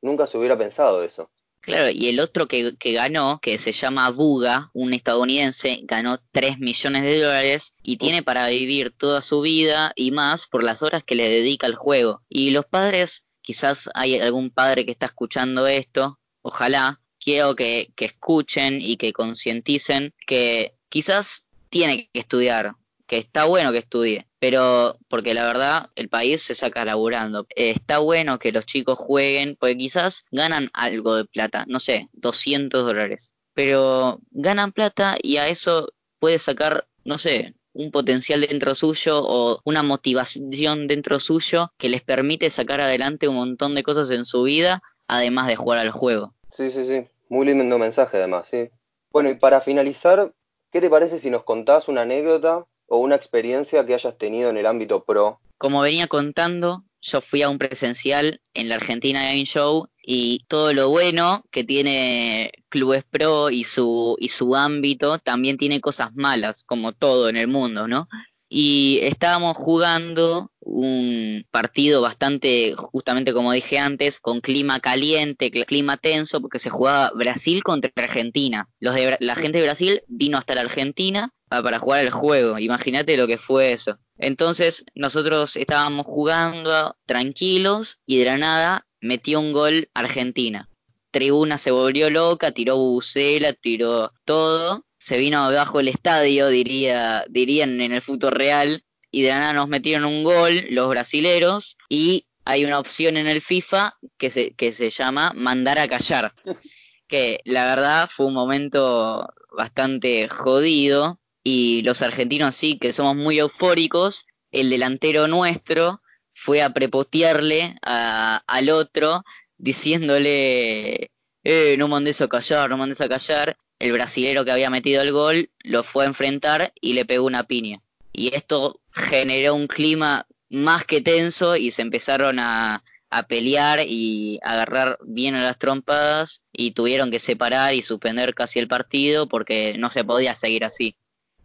nunca 0.00 0.28
se 0.28 0.38
hubiera 0.38 0.56
pensado 0.56 1.02
eso. 1.02 1.28
Claro, 1.62 1.90
y 1.90 2.08
el 2.08 2.20
otro 2.20 2.46
que, 2.46 2.76
que, 2.76 2.92
ganó, 2.92 3.40
que 3.42 3.58
se 3.58 3.72
llama 3.72 4.10
Buga, 4.10 4.70
un 4.72 4.94
estadounidense, 4.94 5.80
ganó 5.82 6.20
3 6.30 6.60
millones 6.60 7.02
de 7.02 7.20
dólares 7.20 7.74
y 7.82 7.96
tiene 7.96 8.22
para 8.22 8.46
vivir 8.46 8.92
toda 8.96 9.20
su 9.20 9.40
vida 9.40 9.92
y 9.96 10.12
más 10.12 10.46
por 10.46 10.62
las 10.62 10.82
horas 10.82 11.02
que 11.02 11.16
le 11.16 11.28
dedica 11.28 11.66
al 11.66 11.74
juego. 11.74 12.22
Y 12.28 12.50
los 12.50 12.64
padres, 12.64 13.27
quizás 13.48 13.88
hay 13.94 14.20
algún 14.20 14.50
padre 14.50 14.84
que 14.84 14.90
está 14.90 15.06
escuchando 15.06 15.66
esto, 15.66 16.20
ojalá, 16.42 17.00
quiero 17.18 17.56
que, 17.56 17.90
escuchen 17.96 18.78
y 18.82 18.98
que 18.98 19.14
concienticen 19.14 20.12
que 20.26 20.74
quizás 20.90 21.46
tiene 21.70 22.10
que 22.12 22.20
estudiar, 22.20 22.74
que 23.06 23.16
está 23.16 23.46
bueno 23.46 23.72
que 23.72 23.78
estudie, 23.78 24.26
pero 24.38 24.98
porque 25.08 25.32
la 25.32 25.46
verdad 25.46 25.88
el 25.94 26.10
país 26.10 26.42
se 26.42 26.54
saca 26.54 26.84
laburando. 26.84 27.46
está 27.56 28.00
bueno 28.00 28.38
que 28.38 28.52
los 28.52 28.66
chicos 28.66 28.98
jueguen, 28.98 29.56
porque 29.58 29.78
quizás 29.78 30.26
ganan 30.30 30.68
algo 30.74 31.16
de 31.16 31.24
plata, 31.24 31.64
no 31.68 31.80
sé, 31.80 32.10
200 32.12 32.84
dólares, 32.84 33.32
pero 33.54 34.20
ganan 34.30 34.72
plata 34.72 35.16
y 35.22 35.38
a 35.38 35.48
eso 35.48 35.94
puede 36.18 36.38
sacar, 36.38 36.86
no 37.02 37.16
sé, 37.16 37.54
un 37.78 37.92
potencial 37.92 38.40
dentro 38.40 38.74
suyo 38.74 39.22
o 39.22 39.60
una 39.64 39.84
motivación 39.84 40.88
dentro 40.88 41.20
suyo 41.20 41.72
que 41.78 41.88
les 41.88 42.02
permite 42.02 42.50
sacar 42.50 42.80
adelante 42.80 43.28
un 43.28 43.36
montón 43.36 43.76
de 43.76 43.84
cosas 43.84 44.10
en 44.10 44.24
su 44.24 44.42
vida, 44.42 44.82
además 45.06 45.46
de 45.46 45.54
jugar 45.54 45.78
al 45.78 45.92
juego. 45.92 46.34
Sí, 46.52 46.72
sí, 46.72 46.84
sí. 46.84 47.06
Muy 47.28 47.46
lindo 47.46 47.78
mensaje 47.78 48.16
además, 48.16 48.48
sí. 48.50 48.68
Bueno, 49.12 49.30
y 49.30 49.34
para 49.34 49.60
finalizar, 49.60 50.32
¿qué 50.72 50.80
te 50.80 50.90
parece 50.90 51.20
si 51.20 51.30
nos 51.30 51.44
contás 51.44 51.86
una 51.86 52.00
anécdota 52.00 52.66
o 52.88 52.98
una 52.98 53.14
experiencia 53.14 53.86
que 53.86 53.94
hayas 53.94 54.18
tenido 54.18 54.50
en 54.50 54.56
el 54.56 54.66
ámbito 54.66 55.04
pro? 55.04 55.38
Como 55.56 55.80
venía 55.80 56.08
contando, 56.08 56.82
yo 57.00 57.20
fui 57.20 57.42
a 57.42 57.48
un 57.48 57.58
presencial 57.58 58.40
en 58.54 58.68
la 58.68 58.74
Argentina 58.74 59.22
Game 59.22 59.44
Show 59.44 59.88
y 60.10 60.46
todo 60.48 60.72
lo 60.72 60.88
bueno 60.88 61.44
que 61.50 61.64
tiene 61.64 62.50
Clubes 62.70 63.04
Pro 63.04 63.50
y 63.50 63.64
su, 63.64 64.16
y 64.18 64.30
su 64.30 64.56
ámbito 64.56 65.18
también 65.18 65.58
tiene 65.58 65.82
cosas 65.82 66.14
malas, 66.14 66.64
como 66.64 66.92
todo 66.92 67.28
en 67.28 67.36
el 67.36 67.46
mundo, 67.46 67.86
¿no? 67.86 68.08
y 68.48 69.00
estábamos 69.02 69.56
jugando 69.56 70.50
un 70.60 71.46
partido 71.50 72.00
bastante, 72.00 72.74
justamente 72.76 73.32
como 73.32 73.52
dije 73.52 73.78
antes, 73.78 74.20
con 74.20 74.40
clima 74.40 74.80
caliente, 74.80 75.50
clima 75.50 75.96
tenso, 75.98 76.40
porque 76.40 76.58
se 76.58 76.70
jugaba 76.70 77.12
Brasil 77.14 77.62
contra 77.62 77.90
Argentina. 77.94 78.68
Los 78.80 78.94
de, 78.94 79.16
la 79.20 79.34
gente 79.34 79.58
de 79.58 79.64
Brasil 79.64 80.02
vino 80.08 80.38
hasta 80.38 80.54
la 80.54 80.62
Argentina 80.62 81.32
para 81.48 81.78
jugar 81.78 82.00
el 82.04 82.10
juego. 82.10 82.58
Imagínate 82.58 83.16
lo 83.16 83.26
que 83.26 83.38
fue 83.38 83.72
eso. 83.72 83.98
Entonces 84.16 84.84
nosotros 84.94 85.56
estábamos 85.56 86.06
jugando 86.06 86.96
tranquilos 87.06 88.00
y 88.06 88.18
de 88.18 88.24
la 88.24 88.38
nada 88.38 88.86
metió 89.00 89.40
un 89.40 89.52
gol 89.52 89.88
Argentina. 89.94 90.68
Tribuna 91.10 91.58
se 91.58 91.70
volvió 91.70 92.10
loca, 92.10 92.52
tiró 92.52 92.76
bucela, 92.76 93.52
tiró 93.52 94.12
todo. 94.24 94.84
Se 94.98 95.18
vino 95.18 95.42
abajo 95.42 95.80
el 95.80 95.88
estadio, 95.88 96.48
diría, 96.48 97.24
dirían 97.28 97.80
en 97.80 97.92
el 97.92 98.02
fútbol 98.02 98.32
real, 98.32 98.84
y 99.10 99.22
de 99.22 99.30
nada 99.30 99.54
nos 99.54 99.68
metieron 99.68 100.04
un 100.04 100.22
gol 100.22 100.66
los 100.70 100.88
brasileros. 100.88 101.76
Y 101.88 102.26
hay 102.44 102.64
una 102.64 102.78
opción 102.78 103.16
en 103.16 103.26
el 103.26 103.40
FIFA 103.40 103.96
que 104.18 104.30
se, 104.30 104.54
que 104.54 104.72
se 104.72 104.90
llama 104.90 105.32
mandar 105.34 105.78
a 105.78 105.88
callar, 105.88 106.34
que 107.08 107.40
la 107.44 107.64
verdad 107.64 108.08
fue 108.12 108.26
un 108.26 108.34
momento 108.34 109.28
bastante 109.56 110.28
jodido. 110.28 111.20
Y 111.42 111.80
los 111.82 112.02
argentinos 112.02 112.54
sí 112.54 112.78
que 112.78 112.92
somos 112.92 113.16
muy 113.16 113.38
eufóricos, 113.38 114.26
el 114.50 114.68
delantero 114.68 115.26
nuestro 115.28 116.02
fue 116.38 116.62
a 116.62 116.70
prepotearle 116.70 117.76
al 117.82 118.70
otro 118.70 119.24
diciéndole, 119.56 121.10
eh, 121.42 121.76
no 121.76 121.88
mandes 121.88 122.20
a 122.20 122.28
callar, 122.28 122.70
no 122.70 122.76
mandes 122.76 123.00
a 123.00 123.08
callar, 123.08 123.56
el 123.80 123.92
brasilero 123.92 124.44
que 124.44 124.52
había 124.52 124.70
metido 124.70 125.02
el 125.02 125.12
gol 125.12 125.50
lo 125.64 125.82
fue 125.82 126.04
a 126.04 126.08
enfrentar 126.08 126.72
y 126.80 126.92
le 126.92 127.04
pegó 127.04 127.26
una 127.26 127.42
piña. 127.42 127.80
Y 128.12 128.34
esto 128.34 128.80
generó 128.92 129.54
un 129.56 129.66
clima 129.66 130.26
más 130.48 130.84
que 130.84 131.00
tenso 131.00 131.56
y 131.56 131.72
se 131.72 131.82
empezaron 131.82 132.38
a, 132.38 132.84
a 133.10 133.22
pelear 133.24 133.80
y 133.86 134.38
agarrar 134.42 134.98
bien 135.04 135.34
a 135.34 135.42
las 135.42 135.58
trompadas 135.58 136.42
y 136.52 136.70
tuvieron 136.70 137.10
que 137.10 137.18
separar 137.18 137.74
y 137.74 137.82
suspender 137.82 138.34
casi 138.34 138.60
el 138.60 138.68
partido 138.68 139.28
porque 139.28 139.74
no 139.76 139.90
se 139.90 140.04
podía 140.04 140.34
seguir 140.34 140.64
así. 140.64 140.96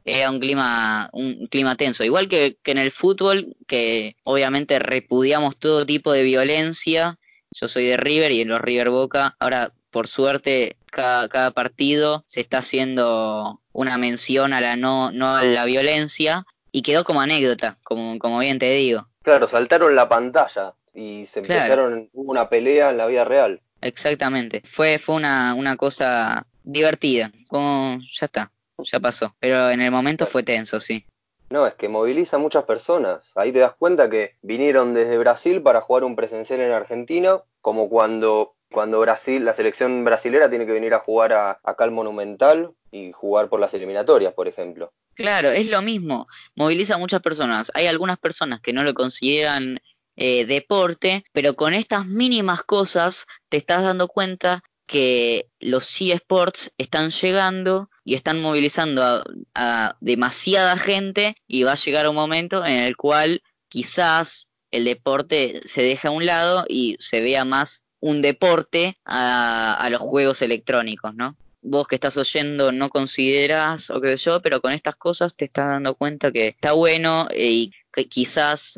Era 0.05 0.29
un 0.29 0.39
clima, 0.39 1.09
un 1.13 1.47
clima 1.47 1.75
tenso, 1.75 2.03
igual 2.03 2.27
que, 2.27 2.57
que 2.61 2.71
en 2.71 2.77
el 2.77 2.91
fútbol, 2.91 3.55
que 3.67 4.15
obviamente 4.23 4.79
repudiamos 4.79 5.57
todo 5.57 5.85
tipo 5.85 6.11
de 6.11 6.23
violencia. 6.23 7.17
Yo 7.51 7.67
soy 7.67 7.85
de 7.85 7.97
River 7.97 8.31
y 8.31 8.41
en 8.41 8.49
los 8.49 8.61
River 8.61 8.89
Boca. 8.89 9.35
Ahora 9.39 9.71
por 9.93 10.07
suerte 10.07 10.75
cada, 10.87 11.29
cada, 11.29 11.51
partido 11.51 12.23
se 12.27 12.41
está 12.41 12.57
haciendo 12.57 13.61
una 13.71 13.97
mención 13.97 14.51
a 14.51 14.59
la 14.59 14.75
no, 14.75 15.11
no 15.11 15.37
a 15.37 15.43
la 15.43 15.63
violencia 15.65 16.45
y 16.71 16.81
quedó 16.81 17.03
como 17.03 17.21
anécdota, 17.21 17.77
como, 17.83 18.17
como 18.17 18.39
bien 18.39 18.59
te 18.59 18.73
digo. 18.73 19.07
Claro, 19.21 19.47
saltaron 19.47 19.95
la 19.95 20.09
pantalla 20.09 20.73
y 20.93 21.27
se 21.27 21.39
empezaron 21.39 22.09
una 22.13 22.49
pelea 22.49 22.89
en 22.89 22.97
la 22.97 23.05
vida 23.05 23.23
real. 23.23 23.61
Exactamente, 23.81 24.63
fue, 24.65 24.97
fue 24.97 25.15
una, 25.15 25.53
una 25.53 25.77
cosa 25.77 26.47
divertida, 26.63 27.31
como 27.47 27.99
ya 28.11 28.25
está, 28.25 28.51
ya 28.91 28.99
pasó, 28.99 29.35
pero 29.39 29.69
en 29.69 29.81
el 29.81 29.91
momento 29.91 30.25
fue 30.25 30.43
tenso, 30.43 30.79
sí. 30.79 31.05
No, 31.49 31.67
es 31.67 31.75
que 31.75 31.87
moviliza 31.87 32.37
a 32.37 32.39
muchas 32.39 32.63
personas. 32.63 33.31
Ahí 33.35 33.51
te 33.51 33.59
das 33.59 33.73
cuenta 33.73 34.09
que 34.09 34.37
vinieron 34.41 34.93
desde 34.93 35.17
Brasil 35.17 35.61
para 35.61 35.81
jugar 35.81 36.03
un 36.03 36.15
presencial 36.15 36.59
en 36.61 36.71
Argentina, 36.71 37.41
como 37.61 37.89
cuando 37.89 38.55
cuando 38.73 38.99
Brasil, 38.99 39.45
la 39.45 39.53
selección 39.53 40.03
brasilera 40.03 40.49
tiene 40.49 40.65
que 40.65 40.73
venir 40.73 40.93
a 40.95 40.99
jugar 40.99 41.31
a, 41.31 41.59
acá 41.63 41.83
al 41.83 41.91
Monumental 41.91 42.73
y 42.91 43.11
jugar 43.11 43.47
por 43.47 43.59
las 43.59 43.73
eliminatorias, 43.73 44.33
por 44.33 44.47
ejemplo. 44.47 44.91
Claro, 45.13 45.51
es 45.51 45.69
lo 45.69 45.81
mismo, 45.83 46.27
moviliza 46.55 46.95
a 46.95 46.97
muchas 46.97 47.21
personas. 47.21 47.71
Hay 47.75 47.85
algunas 47.85 48.17
personas 48.17 48.61
que 48.61 48.73
no 48.73 48.83
lo 48.83 48.95
consideran 48.95 49.79
eh, 50.15 50.45
deporte, 50.45 51.23
pero 51.31 51.55
con 51.55 51.75
estas 51.75 52.07
mínimas 52.07 52.63
cosas 52.63 53.27
te 53.47 53.57
estás 53.57 53.83
dando 53.83 54.07
cuenta 54.07 54.63
que 54.93 55.47
los 55.59 55.99
eSports 55.99 56.71
están 56.77 57.09
llegando 57.09 57.89
y 58.05 58.13
están 58.13 58.39
movilizando 58.39 59.23
a, 59.55 59.97
demasiada 60.01 60.77
gente 60.77 61.35
y 61.47 61.63
va 61.63 61.71
a 61.71 61.83
llegar 61.83 62.07
un 62.07 62.13
momento 62.13 62.63
en 62.63 62.75
el 62.75 62.95
cual 62.95 63.41
quizás 63.69 64.49
el 64.69 64.85
deporte 64.85 65.61
se 65.65 65.81
deja 65.81 66.09
a 66.09 66.11
un 66.11 66.27
lado 66.27 66.65
y 66.69 66.95
se 66.99 67.21
vea 67.21 67.43
más 67.43 67.81
un 68.01 68.21
deporte 68.21 68.99
a, 69.03 69.87
los 69.89 69.99
juegos 69.99 70.43
electrónicos, 70.43 71.15
¿no? 71.15 71.35
Vos 71.63 71.87
que 71.87 71.95
estás 71.95 72.15
oyendo 72.17 72.71
no 72.71 72.89
consideras 72.89 73.89
o 73.89 73.99
qué 73.99 74.15
sé 74.15 74.25
yo, 74.25 74.43
pero 74.43 74.61
con 74.61 74.73
estas 74.73 74.95
cosas 74.95 75.35
te 75.35 75.45
estás 75.45 75.69
dando 75.69 75.95
cuenta 75.95 76.31
que 76.31 76.49
está 76.49 76.73
bueno 76.73 77.27
y 77.35 77.71
que 77.91 78.07
quizás 78.07 78.77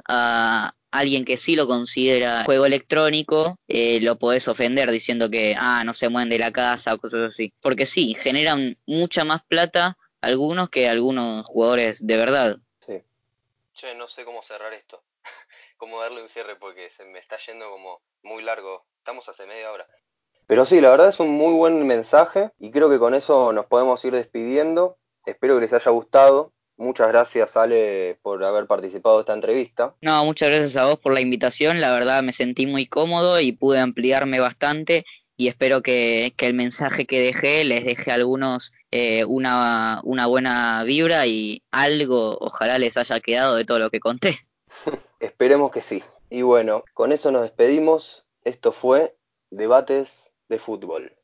alguien 0.97 1.25
que 1.25 1.37
sí 1.37 1.55
lo 1.55 1.67
considera 1.67 2.45
juego 2.45 2.65
electrónico 2.65 3.57
eh, 3.67 3.99
lo 4.01 4.17
podés 4.17 4.47
ofender 4.47 4.91
diciendo 4.91 5.29
que 5.29 5.55
ah 5.57 5.83
no 5.83 5.93
se 5.93 6.09
mueven 6.09 6.29
de 6.29 6.39
la 6.39 6.51
casa 6.51 6.93
o 6.93 6.97
cosas 6.97 7.33
así 7.33 7.53
porque 7.61 7.85
sí 7.85 8.15
generan 8.15 8.77
mucha 8.85 9.23
más 9.23 9.43
plata 9.45 9.97
algunos 10.21 10.69
que 10.69 10.87
algunos 10.87 11.45
jugadores 11.45 12.05
de 12.05 12.17
verdad 12.17 12.55
sí 12.85 13.01
che 13.73 13.95
no 13.95 14.07
sé 14.07 14.25
cómo 14.25 14.41
cerrar 14.41 14.73
esto 14.73 15.03
cómo 15.77 16.01
darle 16.01 16.21
un 16.21 16.29
cierre 16.29 16.55
porque 16.55 16.89
se 16.89 17.05
me 17.05 17.19
está 17.19 17.37
yendo 17.37 17.69
como 17.69 18.01
muy 18.23 18.43
largo 18.43 18.85
Estamos 19.05 19.29
hace 19.29 19.45
media 19.45 19.71
hora. 19.71 19.87
Pero 20.47 20.65
sí, 20.65 20.81
la 20.81 20.89
verdad 20.89 21.09
es 21.09 21.19
un 21.19 21.29
muy 21.29 21.53
buen 21.53 21.85
mensaje 21.85 22.49
y 22.57 22.71
creo 22.71 22.89
que 22.89 22.97
con 22.97 23.13
eso 23.13 23.53
nos 23.53 23.67
podemos 23.67 24.03
ir 24.03 24.13
despidiendo. 24.13 24.97
Espero 25.27 25.53
que 25.53 25.61
les 25.61 25.73
haya 25.73 25.91
gustado. 25.91 26.53
Muchas 26.77 27.07
gracias, 27.07 27.55
Ale, 27.55 28.19
por 28.21 28.43
haber 28.43 28.67
participado 28.67 29.17
de 29.17 29.21
esta 29.21 29.33
entrevista. 29.33 29.95
No, 30.01 30.25
muchas 30.25 30.49
gracias 30.49 30.75
a 30.75 30.85
vos 30.85 30.99
por 30.99 31.13
la 31.13 31.21
invitación. 31.21 31.79
La 31.79 31.91
verdad 31.91 32.21
me 32.21 32.33
sentí 32.33 32.67
muy 32.67 32.85
cómodo 32.85 33.39
y 33.39 33.53
pude 33.53 33.79
ampliarme 33.79 34.39
bastante 34.39 35.05
y 35.37 35.47
espero 35.47 35.81
que, 35.81 36.33
que 36.37 36.47
el 36.47 36.53
mensaje 36.53 37.05
que 37.05 37.19
dejé 37.19 37.63
les 37.63 37.83
deje 37.83 38.11
a 38.11 38.15
algunos 38.15 38.71
eh, 38.91 39.25
una, 39.25 39.99
una 40.03 40.27
buena 40.27 40.83
vibra 40.83 41.27
y 41.27 41.63
algo 41.71 42.37
ojalá 42.39 42.77
les 42.77 42.97
haya 42.97 43.19
quedado 43.19 43.55
de 43.55 43.65
todo 43.65 43.79
lo 43.79 43.89
que 43.89 43.99
conté. 43.99 44.39
Esperemos 45.19 45.71
que 45.71 45.81
sí. 45.81 46.03
Y 46.29 46.41
bueno, 46.41 46.83
con 46.93 47.11
eso 47.11 47.31
nos 47.31 47.43
despedimos. 47.43 48.25
Esto 48.43 48.71
fue 48.71 49.15
Debates 49.49 50.31
de 50.49 50.59
Fútbol. 50.59 51.15